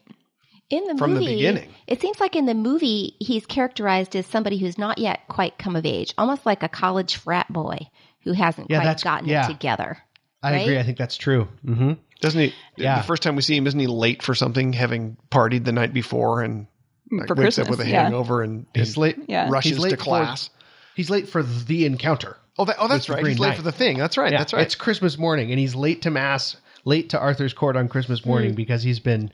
[0.70, 1.68] In the from movie, the beginning.
[1.86, 5.76] It seems like in the movie he's characterized as somebody who's not yet quite come
[5.76, 7.88] of age, almost like a college frat boy
[8.24, 9.44] who hasn't Yeah, quite that's- gotten yeah.
[9.46, 9.98] it together.
[10.42, 10.56] I Right?
[10.62, 10.78] agree.
[10.78, 11.48] I think that's true.
[11.64, 12.52] hmm Doesn't he?
[12.76, 12.98] Yeah.
[12.98, 15.92] The first time we see him, isn't he late for something, having partied the night
[15.92, 16.66] before and
[17.10, 18.02] like, wakes Christmas, up with a yeah.
[18.04, 19.16] hangover and, He's late.
[19.28, 19.48] Yeah.
[19.50, 20.50] rushes He's late to for- class?
[20.94, 22.36] He's late for the encounter.
[22.58, 23.20] Oh, that, oh, that's right.
[23.22, 23.56] Green He's late Knight.
[23.56, 23.96] for the thing.
[23.98, 24.30] That's right.
[24.32, 24.62] Yeah, That's right.
[24.62, 28.54] It's Christmas morning, and he's late to mass, late to Arthur's court on Christmas morning
[28.54, 29.32] because he's been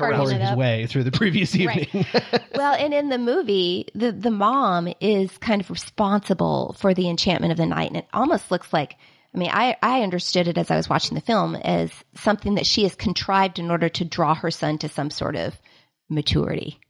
[0.00, 0.58] Partying his up.
[0.58, 1.88] way through the previous Right.
[1.94, 2.06] evening.
[2.54, 7.52] Well, and in the movie, the the mom is kind of responsible for the enchantment
[7.52, 8.96] of the night, and it almost looks like.
[9.32, 12.66] I mean, I, I understood it as I was watching the film as something that
[12.66, 15.56] she has contrived in order to draw her son to some sort of
[16.08, 16.80] maturity.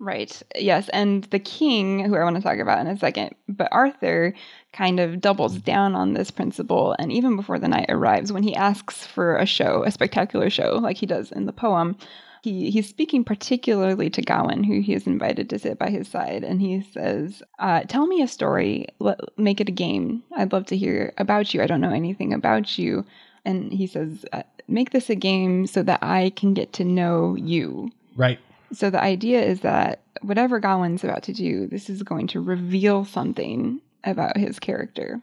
[0.00, 0.42] Right.
[0.56, 0.88] Yes.
[0.88, 4.34] And the king, who I want to talk about in a second, but Arthur
[4.72, 6.96] kind of doubles down on this principle.
[6.98, 10.80] And even before the night arrives, when he asks for a show, a spectacular show,
[10.82, 11.96] like he does in the poem,
[12.42, 16.42] he, he's speaking particularly to Gawain, who he is invited to sit by his side.
[16.42, 20.24] And he says, uh, Tell me a story, Let, make it a game.
[20.34, 21.62] I'd love to hear about you.
[21.62, 23.06] I don't know anything about you.
[23.44, 27.36] And he says, uh, Make this a game so that I can get to know
[27.36, 27.90] you.
[28.16, 28.40] right.
[28.72, 33.04] So the idea is that whatever Gawain's about to do, this is going to reveal
[33.04, 35.20] something about his character.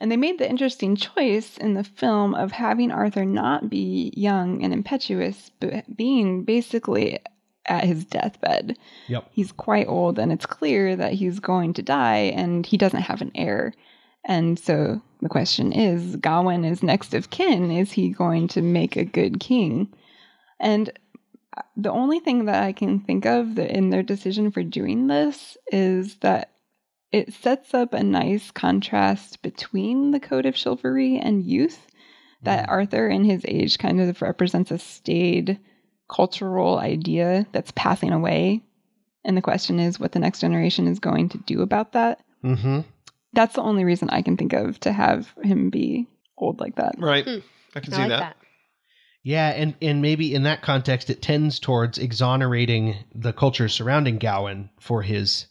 [0.00, 4.62] And they made the interesting choice in the film of having Arthur not be young
[4.62, 7.18] and impetuous, but being basically
[7.66, 8.76] at his deathbed.
[9.08, 9.28] Yep.
[9.32, 13.22] He's quite old, and it's clear that he's going to die, and he doesn't have
[13.22, 13.72] an heir.
[14.24, 17.70] And so the question is Gawain is next of kin.
[17.70, 19.92] Is he going to make a good king?
[20.60, 20.90] And
[21.56, 25.56] uh, the only thing that I can think of in their decision for doing this
[25.70, 26.53] is that
[27.14, 31.86] it sets up a nice contrast between the code of chivalry and youth.
[32.42, 35.60] That Arthur, in his age, kind of represents a staid
[36.10, 38.62] cultural idea that's passing away.
[39.24, 42.20] And the question is what the next generation is going to do about that.
[42.44, 42.80] Mm-hmm.
[43.32, 46.96] That's the only reason I can think of to have him be old like that.
[46.98, 47.24] right.
[47.24, 47.38] Hmm.
[47.74, 48.20] I can I see like that.
[48.20, 48.36] that.
[49.22, 54.68] Yeah, and and maybe in that context, it tends towards exonerating the culture surrounding Gowan
[54.80, 55.46] for his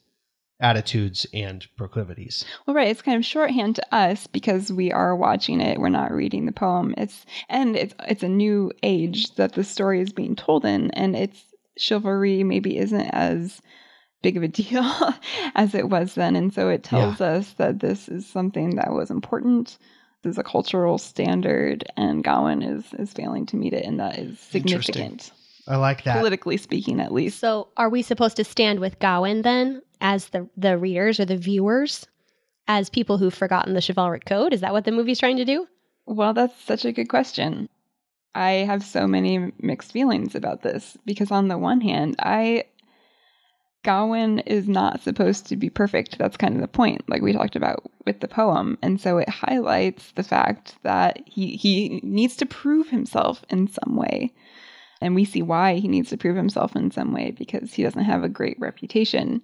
[0.63, 2.45] attitudes and proclivities.
[2.65, 2.88] Well, right.
[2.88, 5.80] It's kind of shorthand to us because we are watching it.
[5.80, 6.95] We're not reading the poem.
[6.97, 11.15] It's and it's it's a new age that the story is being told in, and
[11.15, 11.43] it's
[11.78, 13.62] chivalry maybe isn't as
[14.21, 14.89] big of a deal
[15.54, 19.12] as it was then, and so it tells us that this is something that was
[19.12, 19.78] important.
[20.23, 24.17] This is a cultural standard, and Gawain is is failing to meet it, and that
[24.17, 25.32] is significant,
[25.67, 26.17] I like that.
[26.17, 27.39] politically speaking, at least.
[27.39, 31.38] So, are we supposed to stand with Gawain then, as the the readers or the
[31.38, 32.06] viewers,
[32.67, 34.54] as people who've forgotten the chivalric code?
[34.54, 35.67] Is that what the movie's trying to do?
[36.06, 37.69] Well, that's such a good question.
[38.36, 42.65] I have so many mixed feelings about this because, on the one hand, I.
[43.84, 46.17] Gawain is not supposed to be perfect.
[46.17, 48.78] That's kind of the point, like we talked about with the poem.
[48.82, 53.97] And so it highlights the fact that he, he needs to prove himself in some
[53.97, 54.32] way.
[55.03, 58.05] And we see why he needs to prove himself in some way because he doesn't
[58.05, 59.41] have a great reputation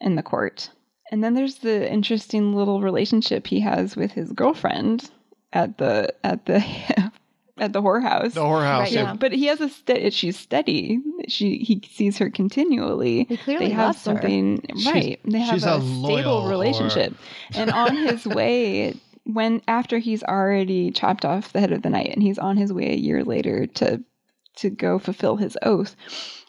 [0.00, 0.70] in the court.
[1.10, 5.10] And then there's the interesting little relationship he has with his girlfriend
[5.52, 6.58] at the at the
[7.58, 8.34] at the whorehouse.
[8.34, 8.78] The whorehouse.
[8.82, 9.02] Right, yeah.
[9.02, 10.10] yeah, but he has a steady.
[10.10, 11.00] She's steady.
[11.26, 13.26] She he sees her continually.
[13.28, 14.02] He clearly they have loves her.
[14.04, 15.18] something right.
[15.24, 16.50] They have she's a, a loyal stable whore.
[16.50, 17.14] relationship.
[17.56, 18.94] and on his way,
[19.24, 22.72] when after he's already chopped off the head of the knight, and he's on his
[22.72, 24.00] way a year later to
[24.60, 25.96] to go fulfill his oath.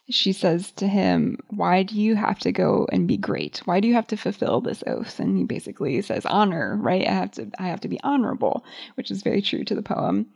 [0.09, 3.61] She says to him, Why do you have to go and be great?
[3.65, 5.19] Why do you have to fulfill this oath?
[5.19, 7.07] And he basically says, Honor, right?
[7.07, 10.27] I have to I have to be honorable, which is very true to the poem.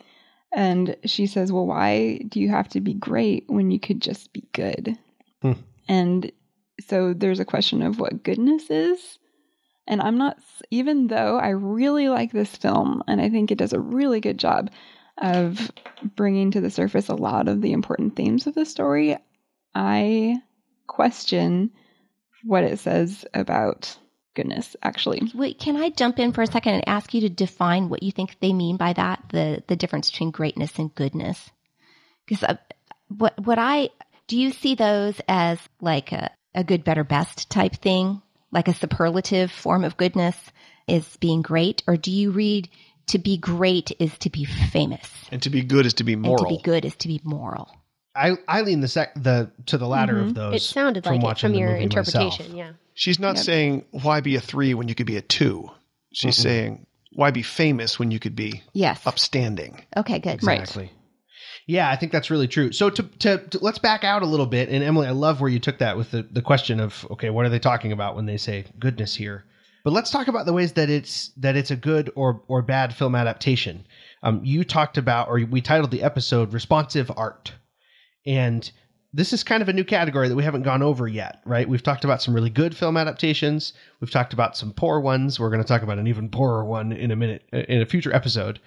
[0.53, 4.31] And she says, Well, why do you have to be great when you could just
[4.31, 4.97] be good?
[5.41, 5.53] Hmm.
[5.89, 6.31] And
[6.87, 9.19] so there's a question of what goodness is.
[9.87, 10.39] And I'm not,
[10.71, 14.39] even though I really like this film and I think it does a really good
[14.39, 14.71] job
[15.17, 15.71] of
[16.15, 19.17] bringing to the surface a lot of the important themes of the story,
[19.73, 20.37] I
[20.87, 21.71] question
[22.43, 23.97] what it says about
[24.35, 25.31] goodness, actually.
[25.33, 28.11] Wait, can I jump in for a second and ask you to define what you
[28.11, 29.23] think they mean by that?
[29.29, 31.49] The the difference between greatness and goodness,
[32.25, 32.57] because uh,
[33.07, 33.89] what what I
[34.27, 38.73] do you see those as like a, a good, better, best type thing, like a
[38.73, 40.37] superlative form of goodness
[40.87, 42.69] is being great, or do you read
[43.07, 46.37] to be great is to be famous, And to be good is to be moral.
[46.37, 46.57] and moral.
[46.57, 47.69] to be good is to be moral?
[48.15, 50.33] I I lean the sec the to the latter of Mhm.
[50.35, 50.53] those.
[50.55, 52.45] It sounded from like it from your interpretation.
[52.53, 52.57] myself.
[52.57, 52.71] Yeah.
[52.93, 53.43] She's not Yep.
[53.45, 55.69] saying why be a three when you could be a two.
[56.13, 56.41] She's Mm-mm.
[56.43, 59.01] saying why be famous when you could be Yes.
[59.05, 59.81] upstanding.
[59.97, 60.41] Okay, good.
[60.43, 60.61] Right.
[60.61, 60.91] Exactly.
[61.67, 62.71] Yeah, I think that's really true.
[62.71, 64.69] So to, to, to let's back out a little bit.
[64.69, 67.45] And Emily, I love where you took that with the, the question of okay, what
[67.45, 69.43] are they talking about when they say goodness here?
[69.85, 72.95] But let's talk about the ways that it's that it's a good or or bad
[72.95, 73.85] film adaptation.
[74.23, 77.53] Um, you talked about, or we titled the episode "Responsive Art,"
[78.25, 78.69] and
[79.13, 81.69] this is kind of a new category that we haven't gone over yet, right?
[81.69, 83.73] We've talked about some really good film adaptations.
[84.01, 85.39] We've talked about some poor ones.
[85.39, 88.13] We're going to talk about an even poorer one in a minute in a future
[88.13, 88.59] episode.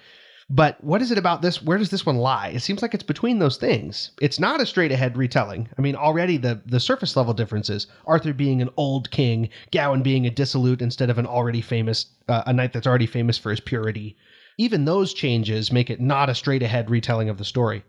[0.50, 1.62] But what is it about this?
[1.62, 2.48] Where does this one lie?
[2.48, 4.12] It seems like it's between those things.
[4.20, 5.68] It's not a straight ahead retelling.
[5.76, 10.26] I mean, already the the surface level differences: Arthur being an old king, Gowan being
[10.26, 13.60] a dissolute instead of an already famous uh, a knight that's already famous for his
[13.60, 14.16] purity.
[14.56, 17.84] Even those changes make it not a straight ahead retelling of the story.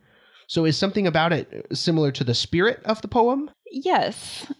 [0.47, 3.49] So, is something about it similar to the spirit of the poem?
[3.71, 4.51] Yes.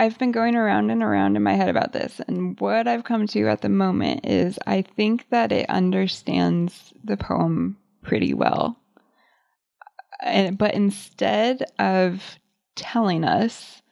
[0.00, 3.26] I've been going around and around in my head about this, and what I've come
[3.26, 8.78] to at the moment is I think that it understands the poem pretty well.
[9.82, 12.38] Uh, and, but instead of
[12.76, 13.82] telling us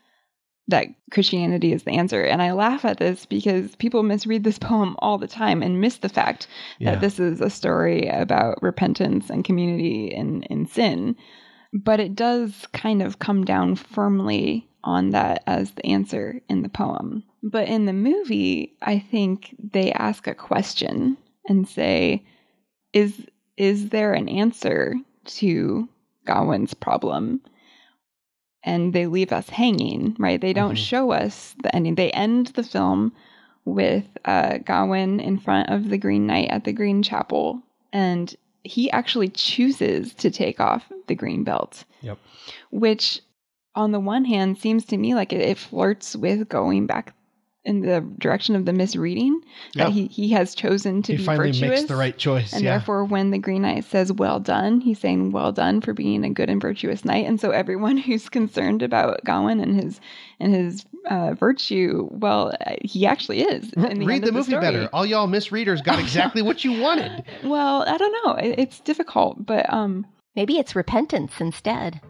[0.68, 4.96] that Christianity is the answer, and I laugh at this because people misread this poem
[5.00, 6.46] all the time and miss the fact
[6.80, 11.16] that this is a story about repentance and community and, in sin.
[11.74, 16.68] But it does kind of come down firmly on that as the answer in the
[16.70, 17.22] poem.
[17.42, 22.24] But in the movie, I think they ask a question and say,
[22.92, 23.26] Is
[23.58, 24.94] is there an answer
[25.26, 25.88] to
[26.24, 27.40] Gawain's problem?
[28.64, 30.40] And they leave us hanging, right?
[30.40, 30.88] They don't Mhm.
[30.90, 31.94] show us the ending.
[31.96, 33.12] They end the film
[33.64, 37.60] with uh, Gawain in front of the Green Knight at the Green Chapel,
[37.92, 41.84] and he actually chooses to take off the green belt.
[42.00, 42.18] Yep.
[42.70, 43.20] Which,
[43.78, 47.14] on the one hand, seems to me like it, it flirts with going back
[47.64, 49.42] in the direction of the misreading
[49.74, 49.84] Yeah.
[49.84, 51.70] that he, he has chosen to he be finally virtuous.
[51.70, 52.52] makes the right choice.
[52.54, 52.70] And yeah.
[52.78, 56.30] therefore, when the Green Knight says "well done," he's saying "well done for being a
[56.30, 60.00] good and virtuous knight." And so, everyone who's concerned about Gawain and his
[60.40, 63.70] and his uh, virtue, well, uh, he actually is.
[63.74, 64.60] in the Read end the of movie story.
[64.62, 64.88] better.
[64.92, 67.22] All y'all misreaders got exactly what you wanted.
[67.44, 68.32] Well, I don't know.
[68.34, 72.00] It, it's difficult, but um, Maybe it's repentance instead.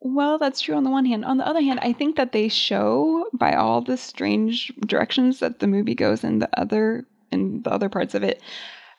[0.00, 1.24] Well, that's true on the one hand.
[1.24, 5.58] On the other hand, I think that they show by all the strange directions that
[5.58, 8.42] the movie goes in the other in the other parts of it.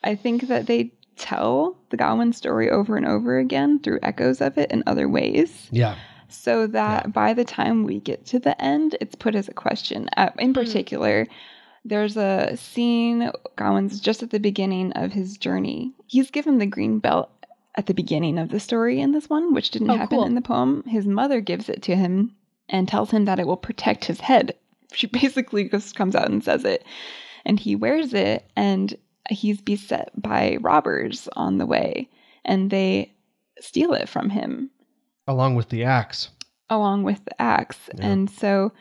[0.03, 4.57] I think that they tell the Gawain story over and over again through echoes of
[4.57, 5.67] it in other ways.
[5.71, 5.95] Yeah.
[6.29, 7.09] So that Yeah.
[7.09, 10.07] by the time we get to the end, it's put as a question.
[10.15, 11.27] Uh, in particular,
[11.83, 15.91] there's a scene, Gawain's just at the beginning of his journey.
[16.07, 17.29] He's given the green belt
[17.75, 20.25] at the beginning of the story in this one, which didn't Oh, happen cool.
[20.25, 20.84] in the poem.
[20.88, 22.36] His mother gives it to him
[22.69, 24.53] and tells him that it will protect his head.
[24.93, 26.84] She basically just comes out and says it.
[27.45, 28.93] And he wears it, and
[29.29, 32.10] he's beset by robbers on the way,
[32.43, 33.13] and they
[33.62, 34.69] steal it from him
[35.27, 36.29] Along with the axe.
[36.69, 37.79] along with the axe.
[37.95, 38.05] Yeah.
[38.05, 38.73] And so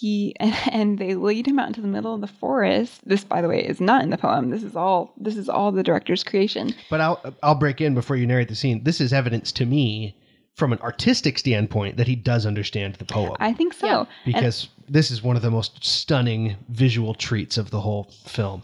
[0.00, 3.00] he and they lead him out into the middle of the forest.
[3.04, 4.50] This by the way is not in the poem.
[4.50, 6.74] This is all this is all the director's creation.
[6.88, 8.82] But I'll I'll break in before you narrate the scene.
[8.84, 10.16] This is evidence to me
[10.54, 13.86] from an artistic standpoint that he does understand the poem I think so.
[13.86, 14.04] Yeah.
[14.24, 18.62] because this is one of the most stunning visual treats of the whole film.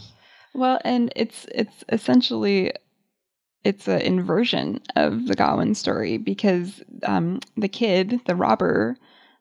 [0.55, 2.73] Well, and it's it's essentially
[3.63, 8.97] it's an inversion of the Gawain story because um, the kid, the robber,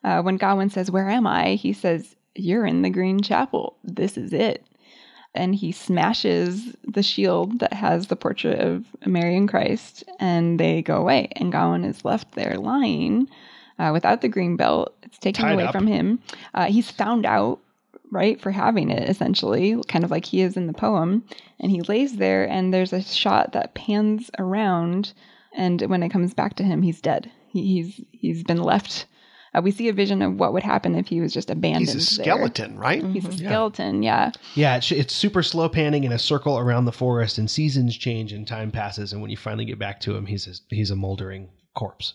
[0.05, 3.75] uh, when Gawain says, "Where am I?" he says, "You're in the Green Chapel.
[3.83, 4.63] This is it."
[5.33, 10.81] And he smashes the shield that has the portrait of Mary and Christ, and they
[10.81, 11.27] go away.
[11.33, 13.27] And Gawain is left there lying
[13.79, 14.95] uh, without the green belt.
[15.03, 15.73] It's taken Tied away up.
[15.73, 16.19] from him.
[16.53, 17.59] Uh, he's found out
[18.11, 21.23] right for having it essentially kind of like he is in the poem
[21.59, 25.11] and he lays there and there's a shot that pans around
[25.53, 29.05] and when it comes back to him he's dead he, he's he's been left
[29.55, 32.11] uh, we see a vision of what would happen if he was just abandoned He's
[32.11, 32.25] a there.
[32.25, 33.03] skeleton, right?
[33.05, 33.35] he's a Yeah.
[33.49, 37.49] skeleton yeah Yeah, it's, it's super slow panning in a circle around the forest, and
[37.49, 39.13] seasons change and time passes.
[39.13, 42.13] And when you finally get back to him, he's a, he's a moldering corpse.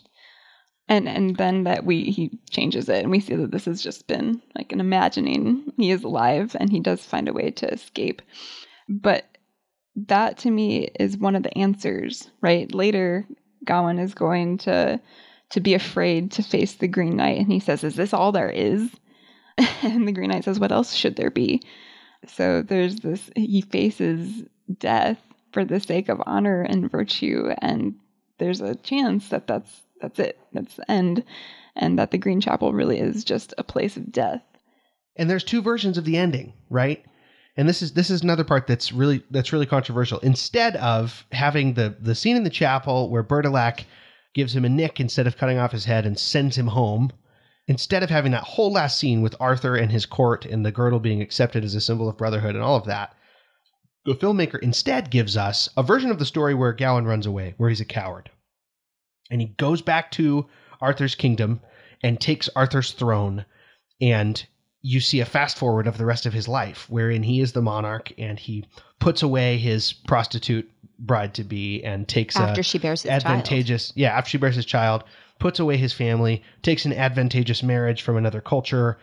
[0.88, 4.06] and and then that we he changes it and we see that this has just
[4.08, 8.22] been like an imagining he is alive and he does find a way to escape
[8.88, 9.24] but
[9.94, 13.26] that to me is one of the answers right later
[13.64, 14.98] Gawain is going to
[15.50, 17.38] to be afraid to face the Green Knight.
[17.38, 18.90] And he says, Is this all there is?
[19.82, 21.62] And the Green Knight says, What else should there be?
[22.26, 24.44] So there's this, he faces
[24.78, 25.18] death
[25.52, 27.50] for the sake of honor and virtue.
[27.60, 27.94] And
[28.38, 31.24] there's a chance that that's, that's it, that's the end.
[31.76, 34.42] And that the Green Chapel really is just a place of death.
[35.16, 37.04] And there's two versions of the ending, right?
[37.56, 40.18] And this is this is another part that's really that's really controversial.
[40.20, 43.84] Instead of having the the scene in the chapel where Bertilac
[44.34, 47.10] gives him a nick instead of cutting off his head and sends him home,
[47.66, 51.00] instead of having that whole last scene with Arthur and his court and the girdle
[51.00, 53.14] being accepted as a symbol of brotherhood and all of that,
[54.04, 57.68] the filmmaker instead gives us a version of the story where Gawain runs away, where
[57.68, 58.30] he's a coward.
[59.30, 60.48] And he goes back to
[60.80, 61.60] Arthur's kingdom
[62.02, 63.44] and takes Arthur's throne
[64.00, 64.44] and
[64.82, 67.62] you see a fast forward of the rest of his life wherein he is the
[67.62, 68.64] monarch and he
[68.98, 73.24] puts away his prostitute bride to be and takes After a she bears his child.
[73.24, 75.04] advantageous yeah after she bears his child
[75.38, 78.98] puts away his family takes an advantageous marriage from another culture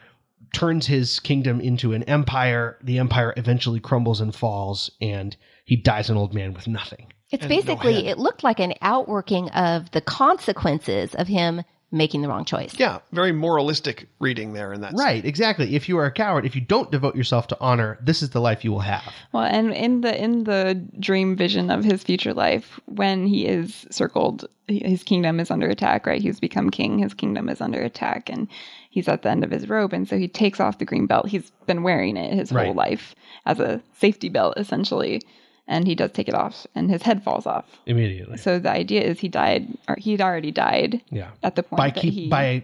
[0.53, 5.35] turns his kingdom into an empire the empire eventually crumbles and falls and
[5.65, 8.05] he dies an old man with nothing It's And no basically, head.
[8.05, 12.73] it looked like an outworking of the consequences of him making the wrong choice.
[12.77, 14.91] Yeah, very moralistic reading there in that.
[14.91, 14.99] scene.
[14.99, 18.21] right exactly if you are a coward if you don't devote yourself to honor this
[18.21, 21.83] is the life you will have Well, and in the in the dream vision of
[21.85, 26.05] his future life, when he is circled, his kingdom is under attack.
[26.05, 26.99] Right, he's become king.
[26.99, 28.47] His kingdom is under attack, and
[28.89, 29.93] he's at the end of his rope.
[29.93, 31.27] And so he takes off the green belt.
[31.29, 32.65] He's been wearing it his Right.
[32.65, 35.21] whole life as a safety belt, essentially.
[35.69, 37.65] And he does take it off, and his head falls off.
[37.85, 41.77] immediately So the idea is he died, or he'd already died yeah at the point
[41.77, 42.63] by that keep he by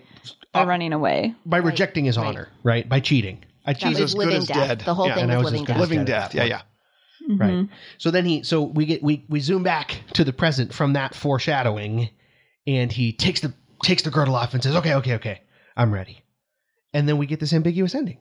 [0.53, 1.35] by running away.
[1.45, 2.27] by Right, rejecting his right.
[2.27, 2.87] honor, right?
[2.87, 3.43] By cheating.
[3.65, 4.01] I That cheated.
[4.01, 4.67] as good as death.
[4.67, 4.79] dead.
[4.81, 5.15] The whole Yeah.
[5.15, 5.79] thing And I was was living death.
[5.79, 6.31] Living death.
[6.31, 6.65] that Yeah, point.
[7.29, 7.35] yeah.
[7.35, 7.39] Mhm.
[7.39, 7.69] Right.
[7.97, 11.13] So then he so we get we we zoom back to the present from that
[11.15, 12.09] foreshadowing
[12.67, 15.41] and he takes the takes the girdle off and says, "Okay, okay, okay.
[15.75, 16.23] I'm ready."
[16.93, 18.17] And then we get this ambiguous ending.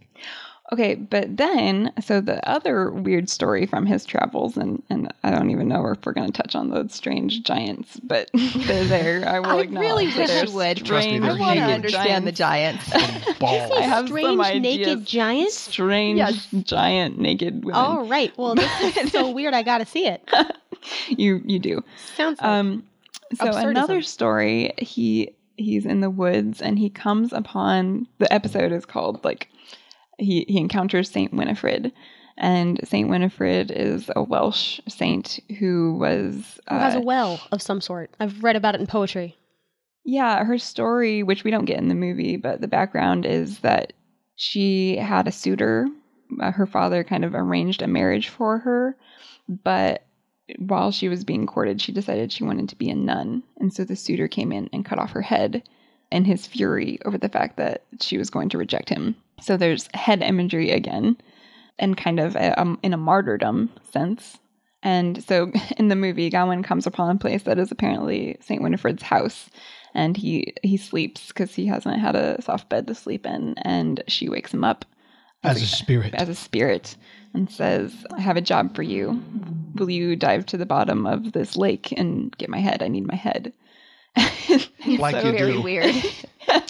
[0.72, 5.50] Okay, but then, so the other weird story from his travels, and, and I don't
[5.50, 9.28] even know if we're going to touch on those strange giants, but they're there.
[9.28, 10.78] I will I really wish they're you would.
[10.78, 11.74] Trust me, I want to huge.
[11.74, 12.88] understand the giants.
[13.38, 13.70] Balls.
[13.76, 14.62] I have some strange ideas.
[14.87, 15.58] naked giants.
[15.58, 16.48] Strange Yes.
[16.62, 17.78] giant naked women.
[17.78, 18.32] All right.
[18.38, 19.52] Well, this is so weird.
[19.52, 20.26] I got to see it.
[21.08, 21.85] You you do.
[22.16, 22.85] Sounds like Um,
[23.35, 23.70] so Absurdism.
[23.70, 29.22] another story, he he's in the woods and he comes upon the episode is called
[29.22, 29.48] like
[30.22, 31.92] he he encounters Saint Winifred,
[32.38, 37.62] and Saint Winifred is a Welsh saint who was who has uh, a well of
[37.62, 38.11] some sort.
[38.20, 39.37] I've read about it in poetry.
[40.04, 43.92] yeah her story, which we don't get in the movie, but the background is that
[44.37, 45.87] she had a suitor.
[46.40, 48.96] Uh, her father kind of arranged a marriage for her,
[49.48, 50.06] but
[50.58, 53.42] while she was being courted, she decided she wanted to be a nun.
[53.58, 55.62] And so the suitor came in and cut off her head
[56.11, 59.16] in his fury over the fact that she was going to reject him.
[59.40, 61.16] So there's head imagery again,
[61.79, 64.38] and kind of a, um, in a martyrdom sense.
[64.83, 68.62] And so in the movie, Gawain comes upon a place that is apparently St.
[68.62, 69.49] Winifred's house.
[69.95, 73.55] And he, he sleeps because he hasn't had a soft bed to sleep in.
[73.59, 74.85] And she wakes him up
[75.45, 76.14] As a spirit.
[76.14, 76.97] as a spirit
[77.35, 79.23] and says, I have a job for you.
[79.75, 82.83] Will you dive to the bottom of this lake and get my head?
[82.83, 83.53] I need my head.
[84.85, 85.62] And Like so- you Very do.
[85.62, 85.95] weird.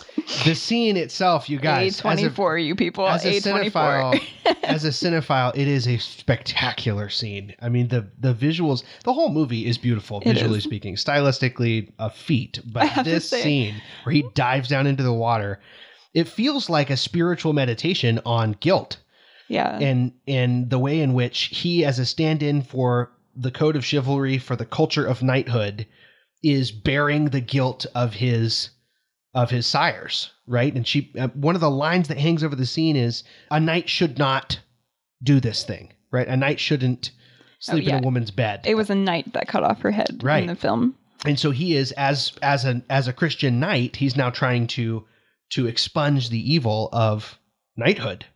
[0.44, 3.06] the scene itself, you guys, as a, A24, you people.
[3.08, 3.70] as a A24.
[3.72, 4.22] cinephile,
[4.62, 7.54] as a cinephile, it is a spectacular scene.
[7.60, 10.64] I mean, the the visuals, the whole movie is beautiful, It visually is.
[10.64, 12.60] speaking, stylistically a feat.
[12.72, 15.60] But this say- scene where he dives down into the water,
[16.14, 18.98] it feels like a spiritual meditation on guilt
[19.48, 19.78] yeah.
[19.78, 24.38] and and the way in which he, as a stand-in for the code of chivalry
[24.38, 25.86] for the culture of knighthood,
[26.42, 28.70] is bearing the guilt of his
[29.34, 30.74] of his sires, right?
[30.74, 33.88] And she, uh, one of the lines that hangs over the scene is, "A knight
[33.88, 34.60] should not
[35.22, 36.28] do this thing, right?
[36.28, 37.12] A knight shouldn't
[37.58, 37.98] sleep in yeah.
[37.98, 40.42] a woman's bed." it was a knight that cut off her head Right.
[40.42, 40.96] in the film.
[41.24, 45.04] and so he is as as an as a Christian knight, he's now trying to
[45.52, 47.38] to expunge the evil of
[47.76, 48.26] knighthood,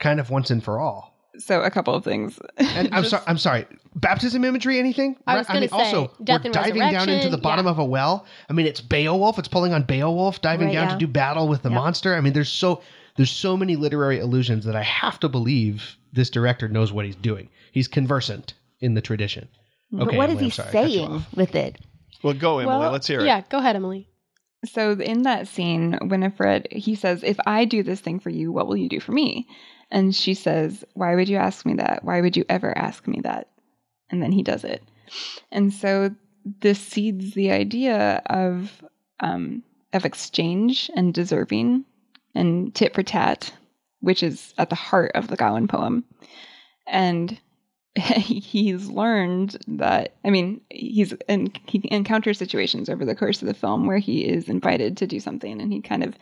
[0.00, 1.13] kind of once and for all.
[1.38, 2.38] So a couple of things.
[2.58, 3.22] And I'm sorry.
[3.26, 3.66] I'm sorry.
[3.96, 4.78] Baptism imagery?
[4.78, 5.16] Anything?
[5.26, 5.54] I was Right?
[5.54, 7.72] gonna mean, also, say, death we're and diving down into the bottom yeah.
[7.72, 8.26] of a well.
[8.48, 9.38] I mean, it's Beowulf.
[9.38, 10.92] It's pulling on Beowulf, diving Right, down yeah.
[10.94, 11.74] to do battle with the Yep.
[11.76, 12.14] monster.
[12.16, 12.82] I mean, there's so
[13.16, 17.14] there's so many literary allusions that I have to believe this director knows what he's
[17.16, 17.48] doing.
[17.72, 19.48] He's conversant in the tradition.
[19.92, 21.76] but Okay, what is Emily, he sorry, I cut you saying with it?
[22.24, 22.76] Well, go, Emily.
[22.78, 23.26] Well, Let's hear it.
[23.26, 24.08] Yeah, go ahead, Emily.
[24.64, 28.66] So in that scene, Winifred, he says, "If I do this thing for you, what
[28.66, 29.46] will you do for me?"
[29.90, 32.04] And she says, "Why would you ask me that?
[32.04, 33.48] Why would you ever ask me that?"
[34.10, 34.82] And then he does it.
[35.50, 36.14] And so
[36.60, 38.84] this seeds the idea of
[39.20, 39.62] um,
[39.92, 41.84] of exchange and deserving
[42.34, 43.52] and tit for tat,
[44.00, 46.04] which is at the heart of the Gawain poem.
[46.86, 47.38] And
[47.96, 53.54] he's learned that I mean he's in, he encounters situations over the course of the
[53.54, 56.16] film where he is invited to do something and he kind of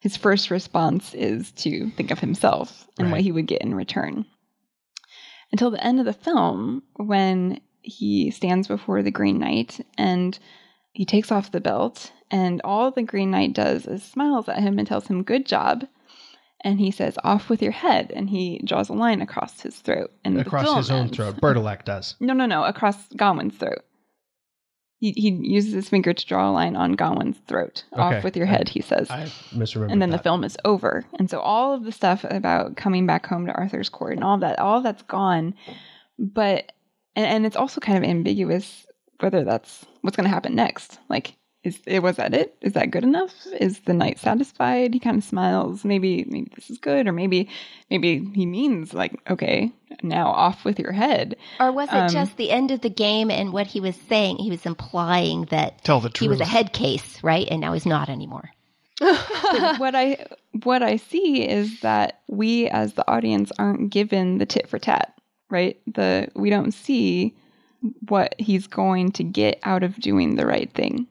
[0.00, 3.12] his first response is to think of himself and Right.
[3.12, 4.24] what he would get in return
[5.52, 10.38] until the end of the film when he stands before the green knight and
[10.92, 14.78] he takes off the belt and all the green knight does is smiles at him
[14.78, 15.86] and tells him good job
[16.62, 20.10] and he says off with your head and he draws a line across his throat
[20.24, 21.16] and Across his own ends.
[21.16, 21.36] throat.
[21.40, 22.14] Bertolak does.
[22.20, 23.82] no no no across gawain's throat
[25.00, 28.02] he, he uses his finger to draw a line on gawain's throat Okay.
[28.02, 29.24] off with your I- head he says I
[29.54, 31.04] misremembered and then the film is over.
[31.18, 34.34] And so all of the stuff about coming back home to Arthur's court and all
[34.34, 35.54] of that, all of that's gone.
[36.18, 36.72] But
[37.16, 38.86] and, and it's also kind of ambiguous
[39.20, 40.98] whether that's what's going to happen next.
[41.08, 41.34] Like,
[41.68, 42.56] is it was that it?
[42.60, 43.32] Is that good enough?
[43.60, 44.94] Is the knight satisfied?
[44.94, 45.84] He kind of smiles.
[45.84, 47.48] Maybe maybe this is good, or maybe
[47.90, 49.70] maybe he means like, okay,
[50.02, 51.36] now off with your head.
[51.60, 54.38] Or was it Um, just the end of the game and what he was saying?
[54.38, 56.24] He was implying that Tell the truth.
[56.24, 57.46] he was a head case, right?
[57.50, 58.50] And now he's not anymore.
[59.00, 60.26] But what I
[60.64, 65.14] what I see is that we as the audience aren't given the tit for tat,
[65.50, 65.78] right?
[65.86, 67.36] The we don't see
[68.08, 71.06] what he's going to get out of doing the right thing.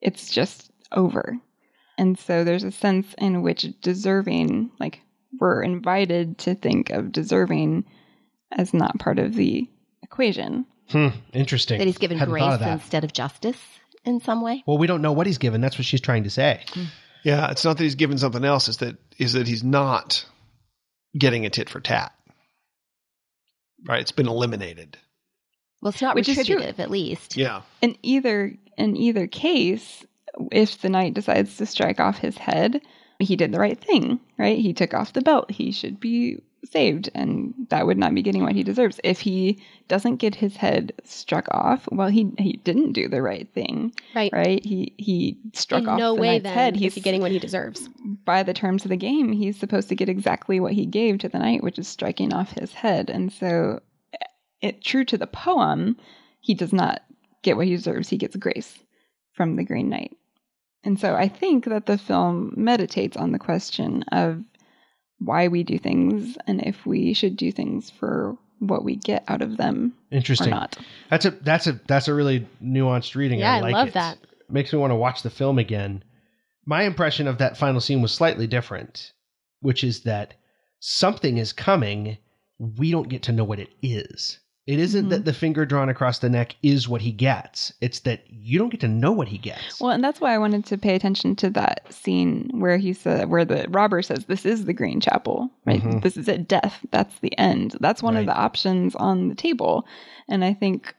[0.00, 1.36] It's just over.
[1.98, 5.00] And so there's a sense in which deserving, like
[5.38, 7.84] we're invited to think of deserving
[8.52, 9.68] as not part of the
[10.02, 10.66] equation.
[10.88, 11.78] Hmm, interesting.
[11.78, 12.72] That he's given Hadn't grace of that.
[12.72, 13.60] instead of justice
[14.04, 14.64] in some way.
[14.66, 15.60] Well, we don't know what he's given.
[15.60, 16.64] That's what she's trying to say.
[17.22, 18.68] Yeah, it's not that he's given something else.
[18.68, 20.24] Is that is that he's not
[21.16, 22.12] getting a tit for tat.
[23.86, 24.96] Right, it's been eliminated.
[25.80, 27.36] Well, it's not Which retributive, at least.
[27.36, 30.04] Yeah, in either in either case,
[30.52, 32.80] if the knight decides to strike off his head,
[33.18, 34.58] he did the right thing, right?
[34.58, 35.50] He took off the belt.
[35.50, 39.00] He should be saved, and that would not be getting what he deserves.
[39.02, 39.58] If he
[39.88, 44.30] doesn't get his head struck off, well, he he didn't do the right thing, Right.
[44.34, 44.62] right?
[44.64, 46.76] He he struck In off no the way knight's then head.
[46.76, 47.88] He's getting what he deserves.
[48.26, 51.28] by the terms of the game, he's supposed to get exactly what he gave to
[51.30, 53.08] the knight, which is striking off his head.
[53.08, 53.80] And so,
[54.62, 55.96] it true to the poem,
[56.40, 57.02] he does not
[57.42, 58.08] get what he deserves.
[58.08, 58.78] He gets grace
[59.32, 60.16] from the Green Knight.
[60.84, 64.42] And so, I think that the film meditates on the question of
[65.18, 69.42] why we do things and if we should do things for what we get out
[69.42, 70.50] of them or Interesting.
[70.50, 70.76] not.
[71.10, 73.40] That's a that's a that's a really nuanced reading.
[73.40, 73.94] Yeah, I I love it.
[73.94, 74.18] that.
[74.48, 76.02] Makes me want to watch the film again.
[76.66, 79.12] My impression of that final scene was slightly different,
[79.60, 80.34] which is that
[80.78, 82.18] something is coming.
[82.58, 84.38] We don't get to know what it is.
[84.66, 85.10] It isn't Mhm.
[85.10, 87.72] that the finger drawn across the neck is what he gets.
[87.80, 89.80] It's that you don't get to know what he gets.
[89.80, 93.30] Well, and that's why I wanted to pay attention to that scene where he said,
[93.30, 95.82] where the robber says, "This is the Green Chapel, right?
[95.82, 96.02] Mhm.
[96.02, 96.46] This is it.
[96.46, 96.84] Death.
[96.92, 97.76] That's the end.
[97.80, 98.20] That's one Right.
[98.20, 99.86] of the options on the table."
[100.28, 100.94] And I think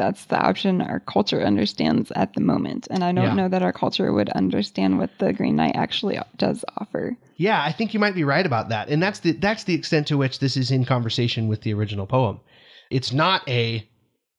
[0.00, 2.88] that's the option our culture understands at the moment.
[2.90, 3.34] And I don't Yeah.
[3.34, 7.16] know that our culture would understand what the Green Knight actually does offer.
[7.36, 8.88] Yeah, I think you might be right about that.
[8.88, 12.06] And that's the that's the extent to which this is in conversation with the original
[12.06, 12.40] poem.
[12.90, 13.86] It's not a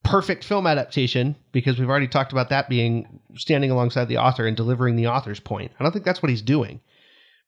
[0.03, 4.57] perfect film adaptation because we've already talked about that being standing alongside the author and
[4.57, 5.71] delivering the author's point.
[5.79, 6.79] I don't think that's what he's doing.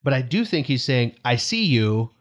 [0.04, 2.12] But I do think he's saying, "I see you.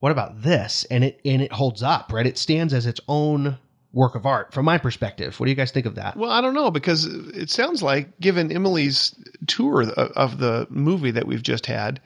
[0.00, 2.26] What about this?" And it and it holds up, right?
[2.26, 3.58] It stands as its own
[3.96, 5.40] work of art from my perspective.
[5.40, 6.18] What do you guys think of that?
[6.18, 9.14] Well, I don't know because it sounds like, given Emily's
[9.46, 12.00] tour of, the movie that we've just had,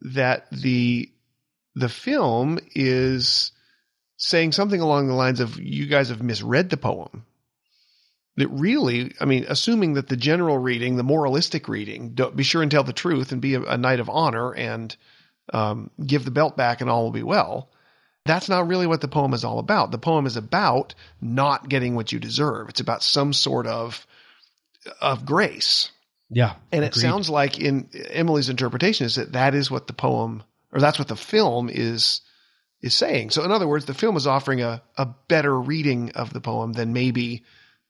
[0.00, 1.08] that the
[1.76, 3.52] the film is
[4.16, 7.24] saying something along the lines of "You guys have misread the poem."
[8.36, 12.70] That really, I mean, assuming that the general reading, the moralistic reading, be sure and
[12.70, 14.96] tell the truth and be a, a knight of honor and
[15.52, 17.70] um, give the belt back and all will be well.
[18.26, 19.90] That's not really what the poem is all about.
[19.90, 22.68] The poem is about not getting what you deserve.
[22.68, 24.06] It's about some sort of
[25.00, 25.90] of grace.
[26.32, 30.44] Yeah, And it sounds like in Emily's interpretation is that that is what the poem
[30.72, 32.20] or that's what the film is
[32.82, 33.30] is saying.
[33.30, 36.72] So in other words, the film is offering a a better reading of the poem
[36.72, 37.44] than maybe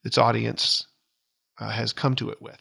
[0.05, 0.87] its audience
[1.59, 2.61] uh, has come to it with.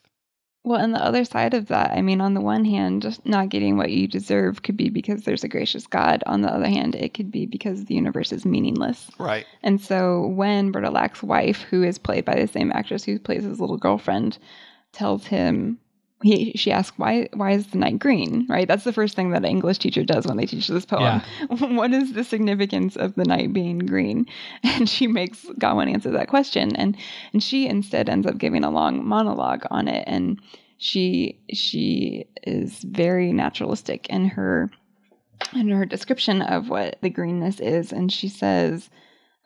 [0.70, 3.50] Well, and the other side of that, I mean, on the one hand, just not
[3.50, 6.24] getting what you deserve could be because there's a gracious God.
[6.28, 9.10] On the other hand, it could be because the universe is meaningless.
[9.18, 9.48] Right.
[9.64, 13.60] And so when Bertolac's wife, who is played by the same actress who plays his
[13.60, 14.38] little girlfriend,
[14.92, 15.80] tells him,
[16.22, 18.46] he, she asks, why, why is the knight green?
[18.50, 18.68] Right?
[18.68, 21.22] That's the first thing that an English teacher does when they teach this poem.
[21.76, 24.26] what is the significance of the knight being green?
[24.64, 26.76] And she makes Gawain answer that question.
[26.76, 26.96] And,
[27.34, 30.04] and she instead ends up giving a long monologue on it.
[30.08, 30.40] And
[30.80, 34.72] she she is very naturalistic in her
[35.54, 38.90] in her description of what the greenness is, and she says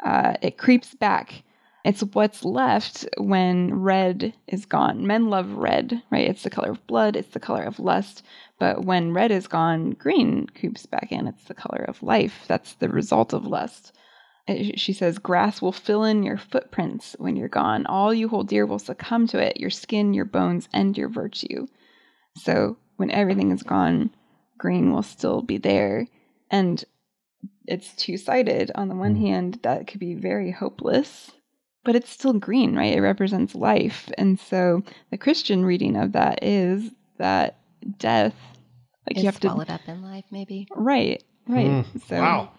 [0.03, 1.43] uh, it creeps back.
[1.83, 5.05] It's what's left when red is gone.
[5.05, 6.29] Men love red, right?
[6.29, 8.23] It's the color of blood, it's the color of lust.
[8.57, 11.27] But when red is gone, green creeps back in.
[11.27, 12.45] It's the color of life.
[12.47, 13.91] That's the result of lust.
[14.47, 17.85] Uh, She says, Grass will fill in your footprints when you're gone.
[17.85, 21.67] All you hold dear will succumb to it your skin, your bones, and your virtue.
[22.37, 24.11] So when everything is gone,
[24.57, 26.07] green will still be there.
[26.49, 26.83] And
[27.67, 28.71] it's two sided.
[28.75, 29.27] On the one Mhm.
[29.27, 31.31] hand, that could be very hopeless,
[31.83, 32.95] but it's still green, right?
[32.95, 34.09] It represents life.
[34.17, 37.57] And so the Christian reading of that is that
[37.97, 38.33] death,
[39.07, 39.47] like It's you have to.
[39.49, 40.67] swallowed up in life, maybe.
[40.75, 41.67] Right, right.
[41.67, 42.51] Mm, So, wow.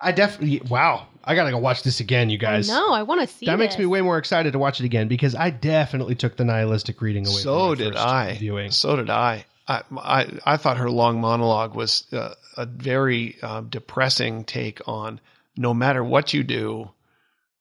[0.00, 1.06] I definitely wow.
[1.22, 2.68] I gotta go watch this again, you guys.
[2.68, 5.08] No, I want to see that makes me way more excited to watch it again
[5.08, 7.36] because I definitely took the nihilistic reading away.
[7.36, 8.36] So from did first I.
[8.38, 8.70] Viewing.
[8.70, 9.44] So did I.
[9.68, 15.20] I, I, I thought her long monologue was uh, a very uh, depressing take on
[15.56, 16.90] no matter what you do,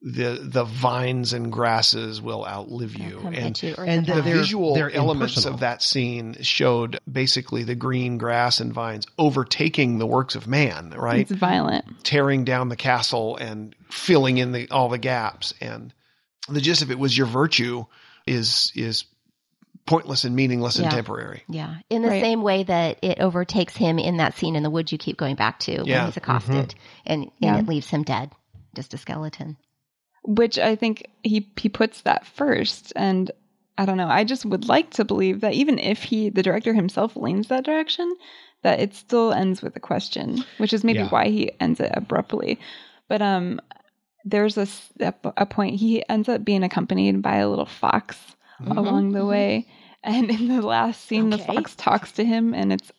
[0.02, 3.20] the the vines and grasses will outlive you.
[3.26, 5.56] And get you and the the they're- visual they're elements impersonal.
[5.56, 10.92] of that scene showed basically the green grass and vines overtaking the works of man,
[10.98, 11.20] right?
[11.20, 11.86] it's violent.
[12.06, 15.94] tearing down the castle and filling in the all the gaps and
[16.48, 17.84] the gist of it was your virtue
[18.26, 19.04] is is
[19.86, 21.76] pointless and meaningless and temporary Yeah.
[21.90, 22.22] In the Right.
[22.22, 25.36] same way that it overtakes him in that scene in the woods you keep going
[25.36, 25.98] back to Yeah.
[25.98, 26.78] when he's accosted mm-hmm.
[27.06, 27.58] and, and Yeah.
[27.58, 28.32] it leaves him dead,
[28.76, 29.58] just a skeleton.
[30.24, 32.94] Which I think he he puts that first.
[32.96, 33.32] And
[33.78, 36.74] I don't know I just would like to believe that even if he the director
[36.74, 38.14] himself leans that direction
[38.62, 41.10] that it still ends with a question which is maybe Yeah.
[41.10, 42.60] why he ends it abruptly.
[43.08, 43.62] But um
[44.26, 44.68] there's a
[45.38, 48.18] a point he ends up being accompanied by a little fox
[48.62, 48.78] Mhm.
[48.78, 49.66] along the way.
[50.04, 52.92] And in the last scene the fox talks to him and it's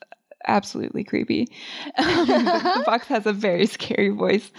[0.47, 1.49] absolutely creepy.
[1.97, 4.51] Um, the, the fox has a very scary voice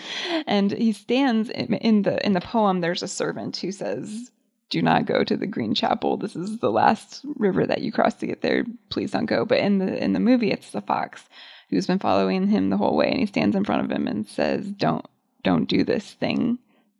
[0.48, 4.32] and he stands in, in the in the poem there's a servant who says
[4.70, 6.16] do not go to the green chapel.
[6.16, 8.64] This is the last river that you cross to get there.
[8.90, 9.44] Please don't go.
[9.46, 11.24] But in the in the movie it's the fox
[11.70, 14.28] who's been following him the whole way and he stands in front of him and
[14.28, 15.06] says don't
[15.44, 16.60] don't do this thing.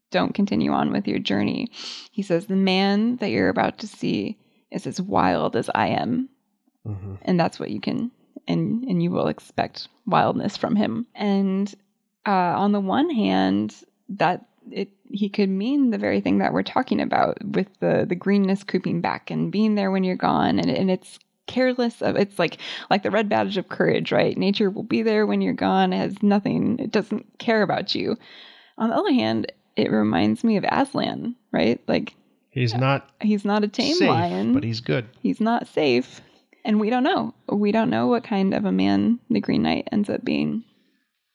[0.10, 1.70] Don't continue on with your journey.
[2.12, 4.38] He says the man that you're about to see
[4.72, 6.30] is as wild as i am.
[6.86, 7.20] Mhm.
[7.22, 8.10] and that's what you can
[8.48, 11.06] and and you will expect wildness from him.
[11.16, 11.74] And
[12.26, 13.76] uh, on the one hand
[14.10, 18.16] that it he could mean the very thing that we're talking about with the the
[18.16, 20.60] greenness creeping back and being there when you're gone.
[20.60, 22.58] And and it's careless of it's like
[22.90, 24.38] like the red badge of courage right?
[24.38, 25.92] Nature will be there when you're gone.
[25.94, 28.18] It has nothing it doesn't care about you.
[28.78, 31.82] On the other hand it reminds me of aslan right?
[31.88, 32.16] Like
[32.52, 34.54] He's not he's not a tame safe, lion.
[34.54, 35.08] but he's good.
[35.22, 36.22] he's not safe.
[36.64, 37.34] And we don't know.
[37.52, 40.64] We don't know what kind of a man the Green Knight ends up being.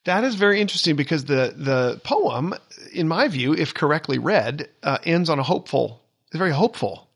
[0.05, 2.55] that is very interesting because the the poem
[2.93, 7.09] in my view if correctly read uh, ends on a hopeful it's very hopeful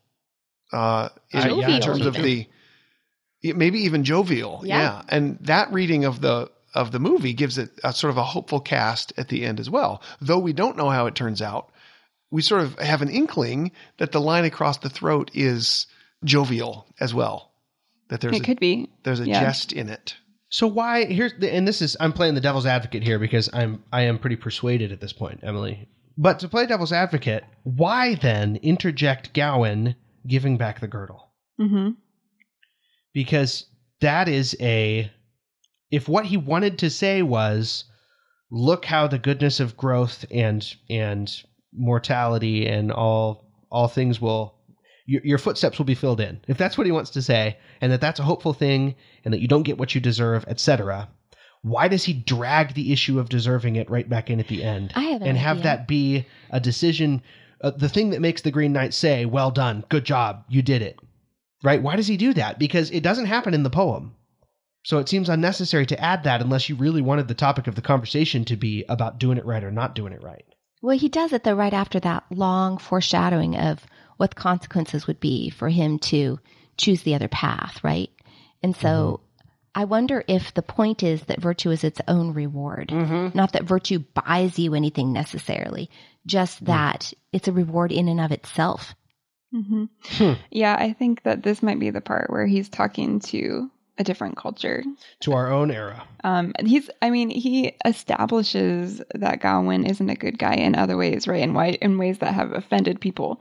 [0.73, 2.47] uh in, I- yeah, in terms of even.
[3.43, 4.77] the maybe even jovial Yeah.
[4.81, 8.23] yeah and that reading of the of the movie gives it a sort of a
[8.23, 11.69] hopeful cast at the end as well though we don't know how it turns out
[12.29, 15.87] we sort of have an inkling that the line across the throat is
[16.25, 17.50] jovial as well
[18.11, 18.87] that there's it a, could be.
[19.03, 19.41] there's a yeah.
[19.41, 20.15] jest in it
[20.49, 23.83] So why here's the, and this is I'm playing the devil's advocate here because I'm
[23.91, 25.87] I am pretty persuaded at this point, Emily.
[26.17, 29.95] But to play devil's advocate, why then interject Gawain
[30.27, 31.31] giving back the girdle?
[31.57, 31.91] hmm
[33.13, 33.65] Because
[34.01, 35.09] that is a
[35.89, 37.85] if what he wanted to say was
[38.51, 41.43] look how the goodness of growth and and
[41.73, 44.55] mortality and all all things will
[45.11, 46.39] your, your footsteps will be filled in.
[46.47, 48.95] If that's what he wants to say and that that's a hopeful thing
[49.25, 51.09] and that you don't get what you deserve etc
[51.63, 54.91] why does he drag the issue of deserving it right back in at the end?
[54.95, 55.63] I have an and have idea.
[55.63, 57.21] that be a decision
[57.61, 60.81] uh, the thing that makes the green knight say well done good job you did
[60.81, 60.97] it.
[61.63, 61.81] Right?
[61.81, 62.57] Why does he do that?
[62.57, 64.15] Because it doesn't happen in the poem.
[64.83, 67.83] So it seems unnecessary to add that unless you really wanted the topic of the
[67.83, 70.43] conversation to be about doing it right or not doing it right.
[70.81, 73.85] Well, he does it though right after that long foreshadowing of
[74.21, 76.39] what the consequences would be for him to
[76.77, 78.09] choose the other path, right?
[78.61, 79.21] And so
[79.73, 82.91] I wonder if the point is that virtue is its own reward,
[83.33, 85.89] not that virtue buys you anything necessarily,
[86.27, 88.93] just that it's a reward in and of itself.
[89.51, 90.33] hmm Hmm.
[90.51, 94.37] Yeah, I think that this might be the part where he's talking to a different
[94.37, 94.83] culture.
[95.19, 100.15] to our own era Um, and he's, I mean, he establishes that Gawain isn't a
[100.15, 101.41] good guy in other ways, right?
[101.41, 103.39] In, why, in ways that have offended people.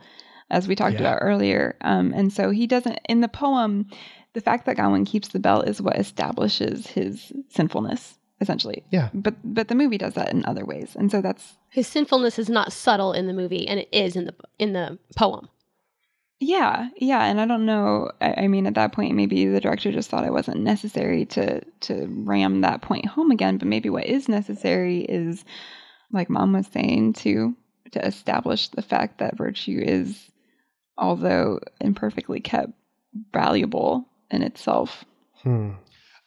[0.51, 1.01] As we talked Yeah.
[1.01, 1.77] about earlier.
[1.81, 3.87] Um, and so he doesn't in the poem.
[4.33, 8.85] The fact that Gawain keeps the belt is what establishes his sinfulness, essentially.
[8.91, 9.09] Yeah.
[9.13, 12.49] But but the movie does that in other ways, and so that's His sinfulness is
[12.49, 15.49] not subtle in the movie, and it is in the in the poem.
[16.43, 18.11] Yeah, yeah, and I don't know.
[18.23, 21.61] I, I mean, at that point, maybe the director just thought it wasn't necessary to
[21.81, 23.59] to ram that point home again.
[23.59, 25.45] But maybe what is necessary is,
[26.13, 27.55] like Mom was saying, to
[27.93, 30.31] to establish the fact that virtue is,
[31.01, 32.73] although imperfectly kept,
[33.33, 35.05] valuable in itself.
[35.43, 35.71] Hmm.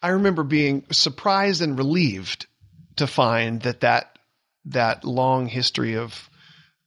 [0.02, 2.48] I remember being surprised and relieved
[2.98, 4.18] to find that that
[4.66, 6.30] that long history of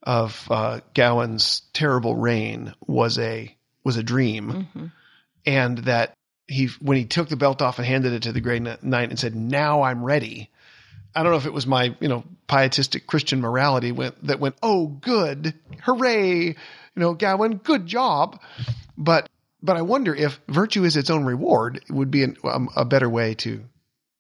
[0.03, 4.93] of uh, Gawain's terrible reign was a was a dream, Mhm.
[5.47, 6.13] and that
[6.47, 9.19] he when he took the belt off and handed it to the Grey Knight and
[9.19, 10.51] said, "Now I'm ready."
[11.15, 14.57] I don't know if it was my you know pietistic Christian morality went that went,
[14.63, 16.57] "Oh, good, hooray!"
[16.97, 18.41] You know, Gawain, good job,
[18.97, 19.29] but
[19.63, 23.09] but I wonder if virtue is its own reward would be an, um, a better
[23.09, 23.63] way to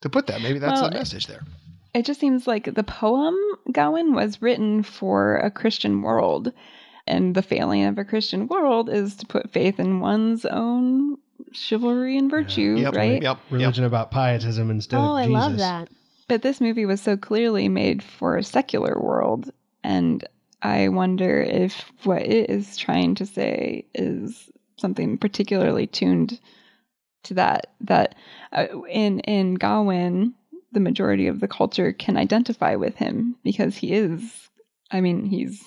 [0.03, 0.43] to put that.
[0.43, 1.43] Maybe that's Well, the message there.
[1.95, 3.35] It just seems like the poem
[3.72, 6.53] Gawain was written for a Christian world.
[7.09, 11.18] And the failing of a Christian world is to put faith in one's own
[11.53, 13.22] chivalry and virtue, Yep, right?
[13.22, 13.39] Yep.
[13.51, 15.89] Religion about pietism instead oh, of I love that.
[16.29, 19.53] But this movie was so clearly made for a secular world.
[19.85, 20.27] And
[20.63, 26.41] I wonder if what it is trying to say is something particularly tuned
[27.25, 27.75] to that.
[27.81, 28.15] That
[28.53, 30.35] uh, in, in Gawain,
[30.73, 34.49] the majority of the culture can identify with him because he is,
[34.91, 35.63] I mean, he's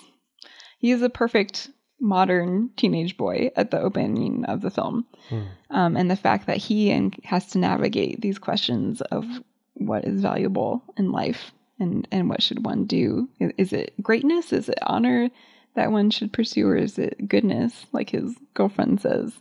[0.80, 1.70] he is a perfect
[2.00, 5.06] modern teenage boy at the opening of the film.
[5.28, 5.42] Hmm.
[5.70, 9.26] Um, and the fact that he and has to navigate these questions of
[9.74, 13.30] what is valuable in life and, and what should one do.
[13.40, 14.54] Is, is it greatness?
[14.54, 15.30] Is it honor
[15.76, 19.34] that one should pursue, or is it goodness, like his girlfriend says?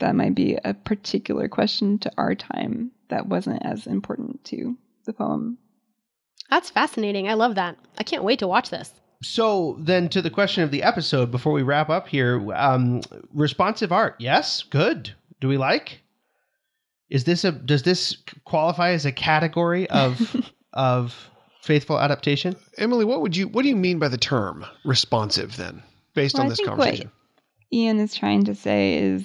[0.00, 5.12] That might be a particular question to our time that wasn't as important to the
[5.12, 5.58] poem.
[6.50, 7.28] That's fascinating.
[7.28, 7.76] I love that.
[7.98, 8.92] I can't wait to watch this.
[9.22, 13.00] So then, to the question of the episode, before we wrap up here, um,
[13.32, 15.14] responsive art, yes, good.
[15.40, 16.02] Do we like?
[17.08, 20.36] Is this a does this qualify as a category of
[20.72, 21.30] of
[21.64, 22.56] faithful adaptation?
[22.78, 25.82] Emily, what would you what do you mean by the term responsive then,
[26.14, 27.10] based Well, on I this think what- conversation?
[27.72, 29.24] Ian is trying to say is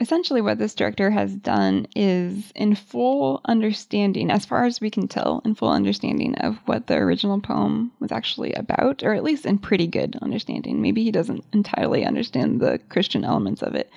[0.00, 5.08] essentially what this director has done is in full understanding, as far as we can
[5.08, 9.46] tell, in full understanding of what the original poem was actually about, or at least
[9.46, 10.82] in pretty good understanding.
[10.82, 13.90] Maybe he doesn't entirely understand the Christian elements of it,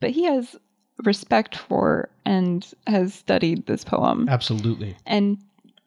[0.00, 0.56] but he has
[1.04, 4.96] respect for and has studied this poem Absolutely.
[5.04, 5.36] and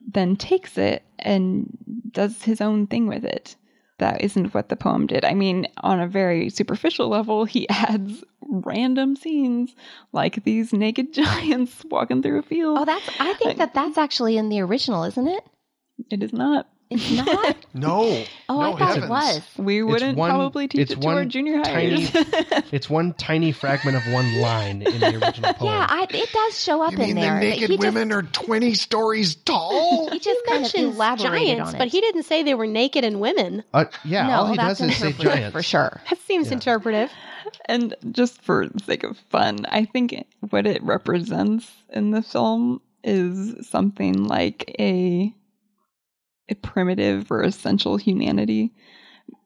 [0.06, 1.76] then takes it and
[2.10, 3.56] does his own thing with it.
[3.98, 5.26] That isn't what the poem did.
[5.26, 9.74] I mean, on a very superficial level, he adds random scenes
[10.12, 12.78] like these naked giants walking through a field.
[12.78, 13.08] Oh, that's.
[13.20, 15.44] I think that that's actually in the original, isn't it?
[16.10, 16.66] it is not.
[16.90, 17.56] It's not.
[17.72, 18.24] No.
[18.48, 19.04] Oh, No I thought heavens.
[19.04, 19.42] it was.
[19.58, 22.64] We wouldn't one- probably teach it's it to one our junior tiny- hires.
[22.72, 25.70] It's one tiny fragment of one line in the original poem.
[25.72, 27.34] Yeah, I, it does show up You in mean there.
[27.34, 30.10] the naked he just- women are twenty stories tall?
[30.12, 31.78] He just kind of elaborated giants, on it.
[31.78, 33.62] but he didn't say they were naked and women.
[33.72, 35.52] Uh, yeah, no, all he that's does is say interpretive giants.
[35.52, 36.00] for sure.
[36.10, 36.54] That seems Yeah.
[36.54, 37.12] interpretive.
[37.66, 42.80] and just for the sake of fun, I think what it represents in the film
[43.04, 45.34] is something like a a
[46.54, 48.72] primitive or essential humanity.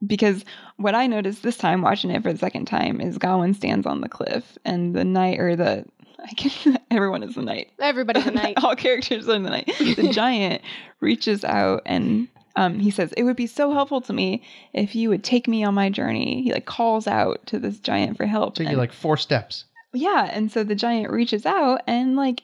[0.06, 0.44] Because
[0.76, 4.00] what I noticed this time watching it for the second time is Gawain stands on
[4.00, 5.84] the cliff and the knight or the
[6.22, 7.70] I can everyone is the knight.
[7.78, 8.54] Everybody's the knight.
[8.62, 9.70] All characters are the knight.
[9.78, 10.62] The giant
[11.00, 14.42] reaches out and um, he says, "It would be so helpful to me
[14.72, 18.16] if you would take me on my journey." He like calls out to this giant
[18.16, 18.54] for help.
[18.54, 19.64] Took you and- like four steps.
[19.92, 22.42] yeah, and so the giant reaches out and like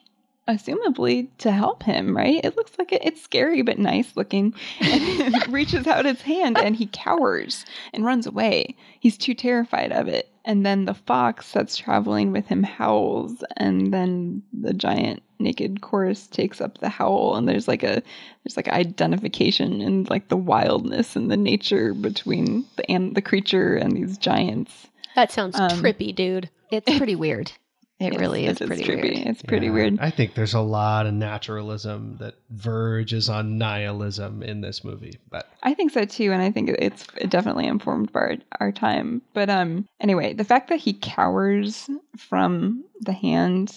[0.50, 2.44] assumably to help him, right?
[2.44, 4.54] It looks like it, it's scary but nice looking.
[4.80, 8.76] And it reaches out its hand and he cowers and runs away.
[9.00, 10.28] He's too terrified of it.
[10.44, 16.26] And then the fox that's traveling with him howls and then the giant naked chorus
[16.26, 18.02] takes up the howl and there's like a
[18.44, 23.74] there's like identification and like the wildness and the nature between the and the creature
[23.76, 24.88] and these giants.
[25.14, 26.48] That sounds Um, trippy, dude.
[26.70, 27.52] It's pretty weird.
[28.00, 29.02] It Yes, really is it pretty trippy.
[29.14, 29.26] weird.
[29.26, 29.98] It's pretty Yeah, weird.
[30.00, 35.18] I think there's a lot of naturalism that verges on nihilism in this movie.
[35.30, 39.20] But I think so too, and I think it's definitely informed by our, our time.
[39.34, 43.76] But um, anyway, the fact that he cowers from the hand,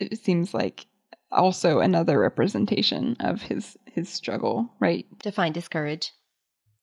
[0.00, 0.86] it seems like
[1.30, 5.06] also another representation of his his struggle, right?
[5.20, 6.10] To find his courage.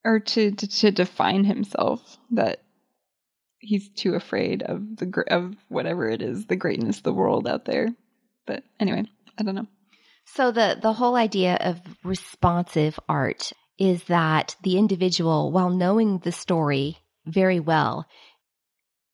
[0.06, 2.18] Or to to, to define himself.
[2.32, 2.62] That
[3.60, 7.66] he's too afraid of the of whatever it is, the greatness of the world out
[7.66, 7.90] there.
[8.46, 9.06] But anyway,
[9.38, 9.68] I don't know.
[10.26, 16.32] So the the whole idea of responsive art is that the individual, while knowing the
[16.32, 18.08] story very well,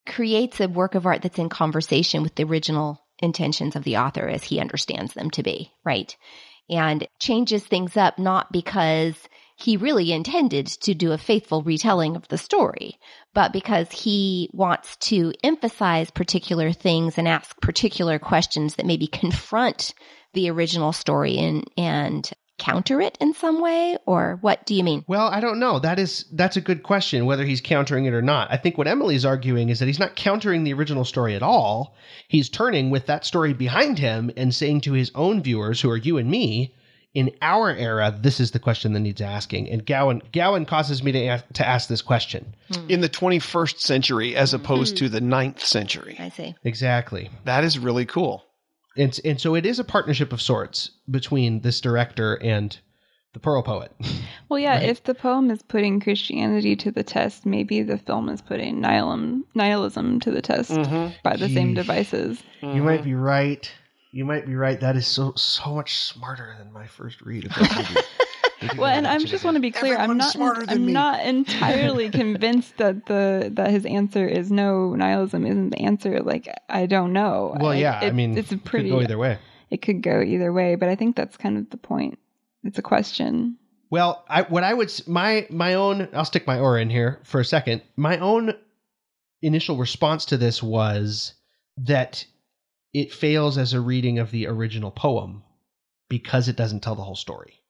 [0.07, 4.27] creates a work of art that's in conversation with the original intentions of the author
[4.27, 6.15] as he understands them to be, right?
[6.69, 9.15] And changes things up not because
[9.61, 12.99] he really intended to do a faithful retelling of the story,
[13.33, 19.93] but because he wants to emphasize particular things and ask particular questions that maybe confront
[20.33, 23.97] the original story and, and counter it in some way?
[24.05, 25.03] Or what do you mean?
[25.07, 25.79] Well, I don't know.
[25.79, 28.51] That is that's a good question whether he's countering it or not.
[28.51, 31.95] I think what Emily's arguing is that he's not countering the original story at all.
[32.27, 35.97] He's turning with that story behind him and saying to his own viewers who are
[35.97, 36.75] you and me,
[37.13, 39.69] in our era, this is the question that needs asking.
[39.69, 42.55] And Gawain Gawain causes me to ask, to ask this question.
[42.87, 45.33] In the 21st century as opposed to the hmm.
[45.33, 46.15] 9th century.
[46.19, 46.55] I see.
[46.63, 47.29] Exactly.
[47.43, 48.45] That is really cool.
[48.97, 52.77] And and so it is a partnership of sorts between this director and
[53.33, 53.91] the Pearl Poet.
[54.49, 54.89] Well, yeah, Right.
[54.89, 59.45] if the poem is putting Christianity to the test, maybe the film is putting nihilism,
[59.55, 61.13] nihilism to the test mm-hmm.
[61.23, 61.75] by the same Yeesh.
[61.75, 62.43] devices.
[62.61, 62.75] Mm-hmm.
[62.75, 63.71] You might be right.
[64.11, 64.79] You might be right.
[64.79, 68.05] That is so so much smarter than my first read of that
[68.61, 68.77] movie.
[68.77, 69.97] Well, and I just want to be clear.
[69.97, 70.31] I'm not.
[70.31, 70.93] smarter than I'm me.
[70.93, 74.93] not entirely convinced that the that his answer is no.
[74.95, 76.19] Nihilism isn't the answer.
[76.21, 77.55] Like I don't know.
[77.59, 77.99] Well, I- yeah.
[78.01, 78.89] I it- mean, it's a could pretty.
[78.89, 79.39] go either way.
[79.69, 82.19] It could go either way, but I think that's kind of the point.
[82.63, 83.57] It's a question.
[83.89, 87.39] Well, I what I would my my own I'll stick my oar in here for
[87.39, 87.81] a second.
[87.95, 88.53] My own
[89.41, 91.33] initial response to this was
[91.77, 92.25] that
[92.93, 95.43] it fails as a reading of the original poem
[96.09, 97.61] because it doesn't tell the whole story.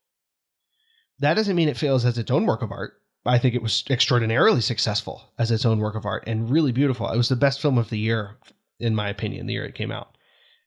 [1.19, 2.93] That doesn't mean it fails as its own work of art.
[3.25, 7.07] I think it was extraordinarily successful as its own work of art and really beautiful.
[7.09, 8.37] It was the best film of the year
[8.81, 10.17] in my opinion, the year it came out.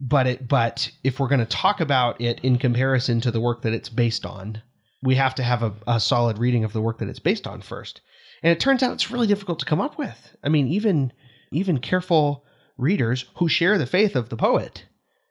[0.00, 3.62] But it but if we're going to talk about it in comparison to the work
[3.62, 4.62] that it's based on,
[5.02, 7.60] we have to have a, a solid reading of the work that it's based on
[7.60, 8.00] first.
[8.42, 10.36] And it turns out it's really difficult to come up with.
[10.42, 11.12] I mean, even
[11.50, 12.44] even careful
[12.76, 14.84] readers who share the faith of the poet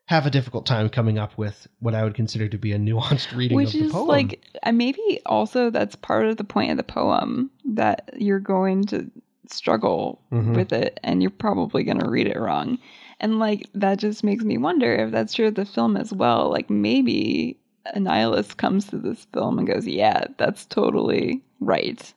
[0.07, 3.33] have a difficult time coming up with what I would consider to be a nuanced
[3.35, 4.07] reading Which of the is poem.
[4.07, 9.09] like maybe also that's part of the point of the poem that you're going to
[9.49, 10.55] struggle Mhm.
[10.55, 12.79] with it and you're probably going to read it wrong.
[13.19, 16.49] And like that just makes me wonder if that's true of the film as well.
[16.49, 17.57] Like maybe
[17.93, 22.13] a nihilist comes to this film and goes, "Yeah, that's totally right."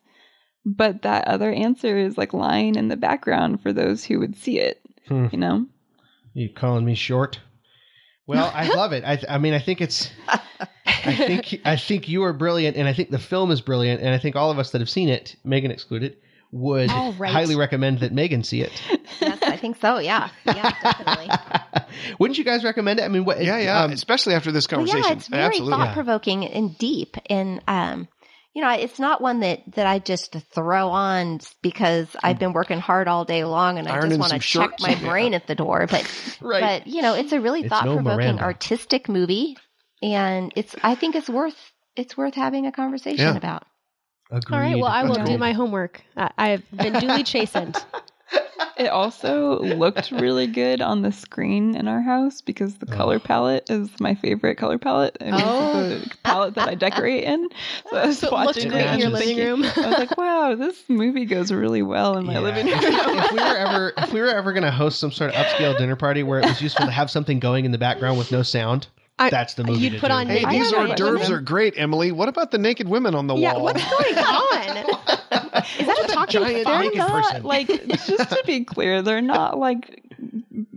[0.65, 4.59] But that other answer is like lying in the background for those who would see
[4.59, 5.27] it, Hmm.
[5.33, 5.67] you know?
[6.35, 7.41] You calling me short?
[8.27, 9.05] Well, I love it.
[9.05, 10.11] I, I mean, I think it's.
[10.29, 14.11] I think I think you are brilliant, and I think the film is brilliant, and
[14.11, 16.17] I think all of us that have seen it, Megan excluded,
[16.51, 17.33] would All right.
[17.33, 18.83] highly recommend that Megan see it.
[19.21, 19.99] Yes, I think so.
[19.99, 20.29] Yeah.
[20.45, 21.29] Yeah, definitely.
[22.19, 23.05] Wouldn't you guys recommend it?
[23.05, 23.43] I mean, what?
[23.43, 23.83] Yeah, yeah.
[23.85, 25.05] um, especially after this Well, conversation.
[25.09, 25.73] yeah, it's very Absolutely.
[25.73, 27.17] thought provoking and deep.
[27.31, 28.09] And, um,
[28.57, 32.19] you know, it's not one that, that I just throw on because hmm.
[32.23, 34.83] I've been working hard all day long and I Ironing just want to check shirts.
[34.83, 35.87] my brain at the door.
[35.87, 36.63] But, right.
[36.63, 38.43] but you know, it's a really thought provoking Miranda.
[38.43, 39.59] artistic movie,
[40.03, 40.75] and it's.
[40.83, 41.55] I think it's worth
[41.97, 43.37] it's worth having a conversation Yeah.
[43.37, 43.65] about.
[44.31, 44.57] Agreed.
[44.57, 44.77] All right.
[44.79, 45.33] Well, I will Agreed.
[45.35, 46.01] do my homework.
[46.17, 47.77] I, I've been duly chastened.
[48.79, 53.71] It also looked really good on the screen in our house because the color palette
[53.71, 55.17] is my favorite color palette.
[55.19, 55.89] and Oh.
[55.89, 57.49] it's the palette that I decorate in.
[57.91, 59.63] So I was So it watching great it in your living room.
[59.65, 62.41] I was like, wow, this movie goes really well in my Yeah.
[62.41, 62.79] living room.
[62.83, 65.77] if we were ever if we were ever going to host some sort of upscale
[65.79, 68.43] dinner party where it was useful to have something going in the background with no
[68.43, 68.89] sound,
[69.19, 69.81] I- that's the movie.
[69.81, 70.15] you'd to put do.
[70.15, 72.13] on Hey, these don't hors d'oeuvres are great, Emily.
[72.13, 73.55] What about the naked women on the yeah.
[73.55, 73.63] wall?
[73.65, 74.77] What's going on?
[75.79, 77.43] Is that a talking giant naked They're not person.
[77.45, 80.03] like just to be clear, they're not like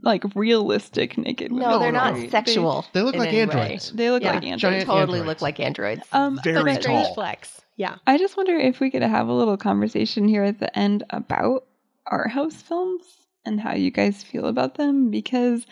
[0.01, 1.69] like realistic naked women.
[1.69, 2.29] No, they're no, not no.
[2.29, 2.85] sexual.
[2.93, 3.41] They look like any way.
[3.43, 3.91] androids.
[3.91, 4.33] They look Yeah.
[4.33, 4.61] like androids.
[4.61, 5.27] Giant Totally androids.
[5.27, 6.01] look like androids.
[6.13, 7.13] Um, Very but Strange tall.
[7.15, 7.61] flex.
[7.75, 7.95] Yeah.
[8.07, 11.65] I just wonder if we could have a little conversation here at the end about
[12.07, 13.03] art house films
[13.49, 15.65] and how you guys feel about them because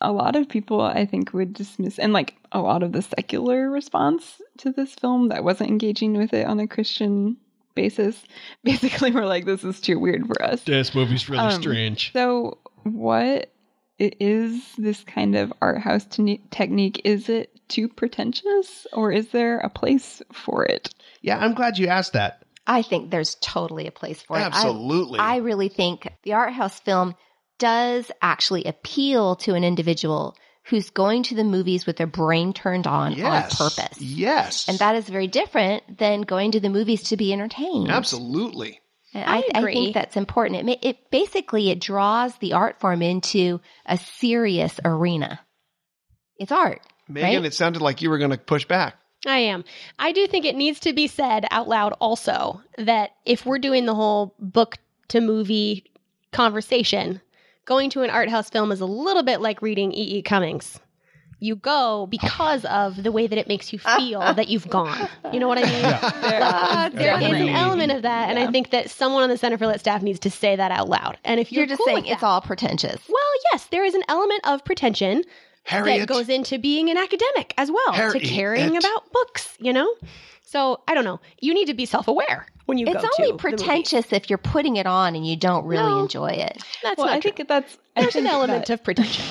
[0.00, 3.70] a lot of people I think would dismiss and like a lot of the secular
[3.70, 7.36] response to this film that wasn't engaging with it on a Christian
[7.74, 8.22] basis
[8.64, 10.62] basically were like this is too weird for us.
[10.64, 12.12] This movie's really Um, strange.
[12.12, 13.50] So what
[14.00, 19.28] i- is this kind of art house te- technique is it too pretentious or is
[19.28, 20.90] there a place for it?
[21.22, 22.42] Yeah, I'm glad you asked that.
[22.66, 24.42] I think there's totally a place for it.
[24.42, 25.18] Absolutely.
[25.18, 27.14] I really think the art house film
[27.58, 30.36] does actually appeal to an individual
[30.66, 33.60] who's going to the movies with their brain turned on yes.
[33.60, 34.00] on purpose.
[34.00, 34.68] Yes.
[34.68, 37.90] And that is very different than going to the movies to be entertained.
[37.90, 38.80] Absolutely.
[39.12, 39.74] And I I, I agree.
[39.74, 40.68] think that's important.
[40.68, 45.40] It, it basically it draws the art form into a serious arena.
[46.38, 46.80] It's art.
[47.08, 47.44] Megan, Right?
[47.44, 48.94] it sounded like you were going to push back.
[49.26, 49.64] I am.
[49.98, 53.86] I do think it needs to be said out loud also that if we're doing
[53.86, 55.84] the whole book to movie
[56.32, 57.20] conversation,
[57.64, 60.18] going to an art house film is a little bit like reading E.
[60.18, 60.22] E.
[60.22, 60.80] Cummings.
[61.38, 65.08] You go because of the way that it makes you feel that you've gone.
[65.32, 66.22] You know what I mean?
[66.22, 69.36] There- uh, There is an element of that, and I think that someone on the
[69.36, 71.18] Center for Lit staff needs to say that out loud.
[71.24, 73.00] And if you're, You're just cool saying with it's that- all pretentious.
[73.08, 75.24] well, yes, there is an element of pretension
[75.64, 76.00] Harriet.
[76.00, 79.94] that goes into being an academic as well, to caring about books, you know?
[80.42, 81.20] So I don't know.
[81.40, 84.28] You need to be self aware when you It's go to only the pretentious if
[84.28, 86.00] you're putting it on and you don't really No.
[86.02, 86.62] enjoy it.
[86.82, 87.30] That's well, not I true.
[87.32, 89.24] think that's I There's an element that- of pretension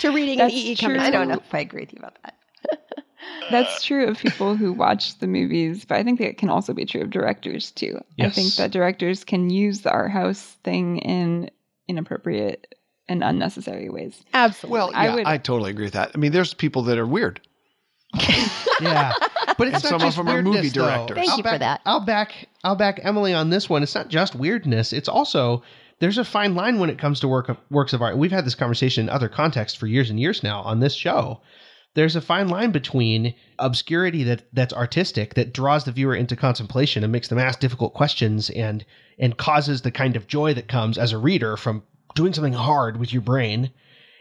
[0.00, 0.72] to reading an That's E.
[0.72, 0.76] E.
[0.76, 1.02] Cummings.
[1.04, 2.34] I don't know if I agree with you about that.
[3.50, 6.84] That's true of people who watch the movies, but I think that can also be
[6.84, 8.00] true of directors too.
[8.20, 11.50] I think that directors can use the art house thing in
[11.88, 12.74] inappropriate
[13.08, 14.22] and unnecessary ways.
[14.34, 14.72] Absolutely.
[14.78, 16.12] Well, I yeah, I, would- totally agree with that.
[16.14, 17.40] I mean, there's people that are weird.
[18.80, 19.12] Yeah,
[19.58, 20.84] but it's And not some of just them are weirdness, movie though.
[20.86, 21.16] directors.
[21.16, 21.80] Thank I'll you for that.
[21.84, 23.82] I'll back I'll back Emily on this one.
[23.82, 25.64] It's not just weirdness; it's also
[25.98, 28.16] there's a fine line when it comes to work of, works of art.
[28.16, 31.40] We've had this conversation in other contexts for years and years now on this show.
[31.94, 37.02] There's a fine line between obscurity that that's artistic that draws the viewer into contemplation
[37.02, 38.84] and makes them ask difficult questions and
[39.18, 41.82] and causes the kind of joy that comes as a reader from
[42.14, 43.70] doing something hard with your brain,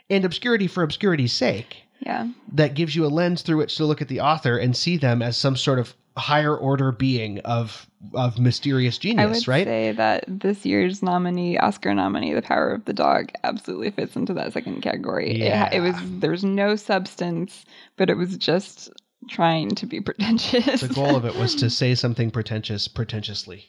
[0.10, 2.28] and obscurity for obscurity's sake Yeah.
[2.54, 5.22] that gives you a lens through which to look at the author and see them
[5.22, 9.66] as some sort of higher order being of of mysterious genius, I would right?
[9.66, 14.34] say that this year's nominee, Oscar nominee, The Power of the Dog, absolutely fits into
[14.36, 15.42] that second category.
[15.42, 17.66] It, it was there was no substance,
[17.98, 18.90] but it was just
[19.30, 20.82] trying to be pretentious.
[20.82, 23.66] the goal of it was to say something pretentious pretentiously.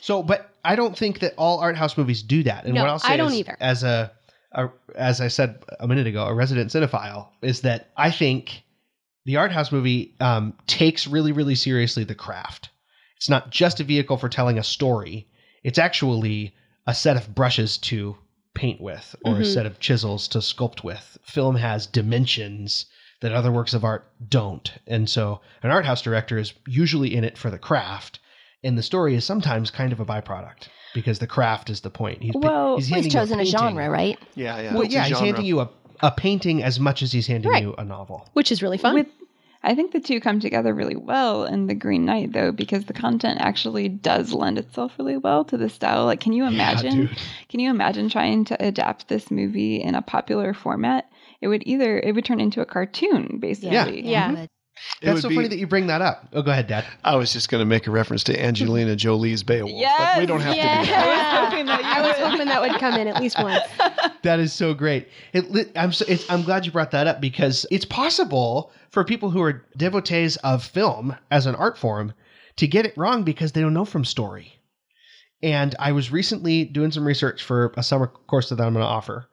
[0.00, 2.64] So, but I don't think that all art house movies do that.
[2.64, 3.56] And No, what I'll say I don't is, either.
[3.60, 4.12] as a,
[4.52, 8.62] a as I said a minute ago, a resident cinephile, is that I think
[9.26, 12.70] the art house movie um, takes really, really seriously the craft.
[13.16, 15.28] It's not just a vehicle for telling a story.
[15.62, 16.54] It's actually
[16.86, 18.16] a set of brushes to
[18.54, 19.54] paint with or a Mhm.
[19.54, 21.18] set of chisels to sculpt with.
[21.22, 22.86] Film has dimensions
[23.20, 24.72] that other works of art don't.
[24.86, 28.18] And so an art house director is usually in it for the craft,
[28.62, 32.22] and the story is sometimes kind of a byproduct because the craft is the point.
[32.22, 33.58] He's, Well, he's, Well, he's chosen a painting.
[33.58, 34.18] genre, right?
[34.34, 34.74] Yeah, yeah.
[34.74, 37.62] Well, yeah, he's handing you a, a painting as much as he's handing Right.
[37.62, 38.28] you a novel.
[38.32, 38.94] Which is really fun.
[38.94, 39.06] With,
[39.62, 42.94] I think the two come together really well in The Green Knight, though, because the
[42.94, 46.06] content actually does lend itself really well to the style.
[46.06, 47.06] Like, can you imagine?
[47.06, 47.18] dude.
[47.50, 51.10] can you imagine trying to adapt this movie in a popular format?
[51.42, 53.70] It would either it would turn into a cartoon, basically.
[54.08, 54.30] Yeah.
[54.32, 54.44] but- mm-hmm.
[55.02, 56.28] It That's so be- funny that you bring that up.
[56.32, 56.84] Oh, go ahead, Dad.
[57.04, 60.40] I was just going to make a reference to Angelina Jolie's Beowulf, but we don't
[60.40, 60.80] have yeah.
[60.80, 61.06] to do that.
[61.06, 62.30] I was hoping that you I was would.
[62.30, 63.64] hoping that would come in at least once.
[64.22, 65.08] That is so great.
[65.32, 69.30] It, I'm so, it's, I'm glad you brought that up because it's possible for people
[69.30, 72.12] who are devotees of film as an art form
[72.56, 74.60] to get it wrong because they don't know from story.
[75.42, 78.90] And I was recently doing some research for a summer course that I'm going to
[78.90, 79.26] offer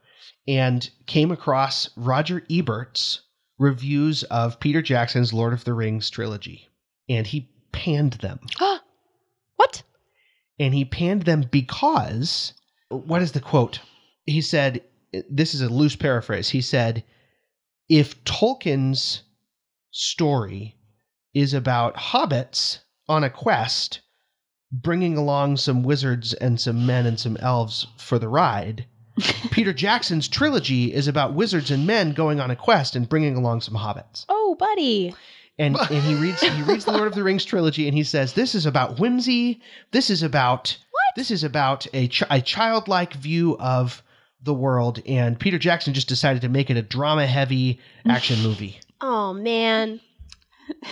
[0.47, 3.23] and came across Roger Ebert's
[3.57, 6.67] reviews of Peter Jackson's Lord of the Rings trilogy.
[7.09, 8.39] And he panned them.
[9.55, 9.83] what?
[10.59, 12.53] and he panned them because
[12.89, 13.79] what is the quote?
[14.25, 14.83] He said,
[15.29, 16.49] this is a loose paraphrase.
[16.49, 17.03] He said,
[17.89, 19.23] if Tolkien's
[19.91, 20.75] story
[21.33, 24.01] is about hobbits on a quest,
[24.71, 28.85] bringing along some wizards and some men and some elves for the ride,
[29.51, 33.61] Peter Jackson's trilogy is about wizards and men going on a quest and bringing along
[33.61, 35.13] some hobbits Oh, buddy.
[35.57, 38.33] and and he reads he reads the Lord of the Rings trilogy, and he says
[38.33, 39.61] this is about whimsy.
[39.91, 41.15] This is about what?
[41.15, 44.03] This is about a ch- a childlike view of
[44.43, 45.01] the world.
[45.07, 48.79] And Peter Jackson just decided to make it a drama heavy action movie.
[48.99, 49.99] Oh, man.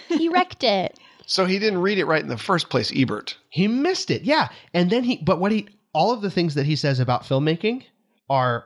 [0.09, 0.99] He wrecked it.
[1.25, 3.35] So he didn't read it right in the first place, Ebert.
[3.49, 4.49] He missed it, yeah.
[4.75, 7.83] And then he, but what he, all of the things that he says about filmmaking
[8.29, 8.65] are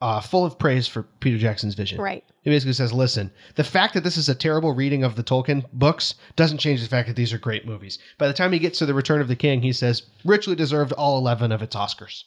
[0.00, 2.00] uh, full of praise for Peter Jackson's vision.
[2.00, 2.22] Right.
[2.42, 5.64] He basically says, listen, the fact that this is a terrible reading of the Tolkien
[5.72, 7.98] books doesn't change the fact that these are great movies.
[8.18, 10.92] By the time he gets to The Return of the King, he says, richly deserved
[10.92, 12.24] all 11 of its Oscars.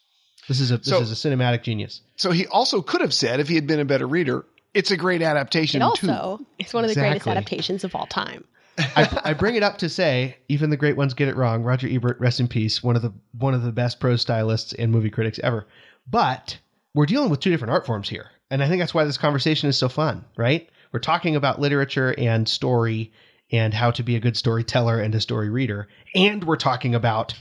[0.48, 2.02] This is a, this So- is a cinematic genius.
[2.16, 4.98] So he also could have said, if he had been a better reader, it's a
[4.98, 6.10] great adaptation It too.
[6.12, 8.46] also is one of the greatest adaptations of all time.
[8.78, 11.64] I, I bring it up to say, even the great ones get it wrong.
[11.64, 14.90] Roger Ebert, rest in peace, one of the one of the best prose stylists and
[14.92, 15.68] movie critics ever.
[16.10, 16.60] But
[16.94, 19.70] we're dealing with two different art forms here, and I think that's why this conversation
[19.70, 20.70] is so fun, right?
[20.92, 23.12] We're talking about literature and story
[23.52, 27.34] and how to be a good storyteller and a story reader, and we're talking about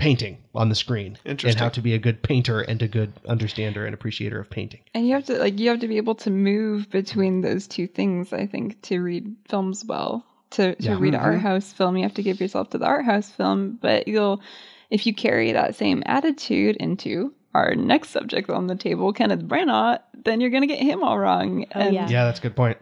[0.00, 3.84] painting on the screen and how to be a good painter and a good understander
[3.84, 4.80] and appreciator of painting.
[4.94, 7.86] And you have to like you have to be able to move between those two
[7.86, 10.24] things, I think, to read films well.
[10.52, 10.96] To to Yeah.
[10.98, 11.46] read an art mm-hmm.
[11.46, 14.40] house film, you have to give yourself to the art house film, but you'll
[14.88, 20.00] if you carry that same attitude into our next subject on the table, Kenneth Branagh,
[20.24, 21.64] then you're gonna get him all wrong.
[21.74, 22.08] Oh, And- yeah.
[22.08, 22.78] Yeah, that's a good point.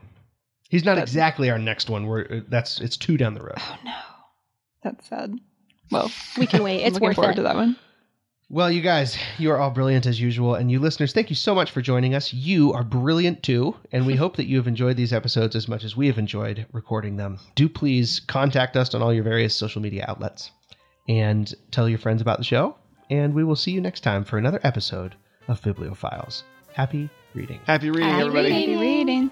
[0.69, 2.07] He's not That's- exactly our next one.
[2.07, 3.55] We're uh, that's it's two down the road.
[3.59, 3.93] Oh no.
[4.83, 5.35] That's sad.
[5.91, 6.83] Well, We can wait.
[6.83, 7.37] I'm It's looking worth forward it.
[7.37, 7.77] to that one.
[8.51, 10.55] Well, you guys, you are all brilliant as usual.
[10.55, 12.33] And you listeners, thank you so much for joining us.
[12.33, 13.75] You are brilliant too.
[13.93, 16.67] And we hope that you have enjoyed these episodes as much as we have enjoyed
[16.73, 17.39] recording them.
[17.55, 20.51] Do please contact us on all your various social media outlets
[21.09, 22.77] and tell your friends about the show.
[23.11, 25.15] And we will see you next time for another episode
[25.49, 26.43] of Bibliophiles.
[26.73, 27.61] Happy reading.
[27.67, 28.51] Happy reading, Happy everybody.
[28.53, 28.75] reading.
[28.75, 29.31] Happy reading.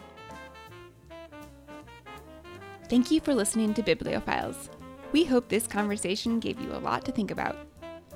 [2.88, 4.68] Thank you for listening to Bibliophiles.
[5.12, 7.56] We hope this conversation gave you a lot to think about.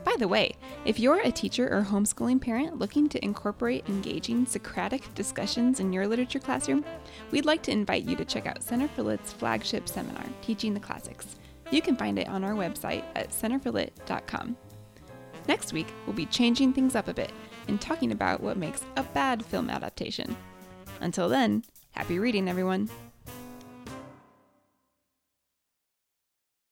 [0.04, 0.54] By the way,
[0.86, 6.06] if you're a teacher or homeschooling parent looking to incorporate engaging Socratic discussions in your
[6.06, 6.84] literature classroom,
[7.30, 10.80] we'd like to invite you to check out Center for Lit's flagship seminar, Teaching the
[10.80, 11.36] Classics.
[11.70, 14.56] You can find it on our website at centerforlit.com.
[15.50, 17.32] Next week, we'll be changing things up a bit
[17.66, 20.36] and talking about what makes a bad film adaptation.
[21.00, 22.88] Until then, happy reading, everyone.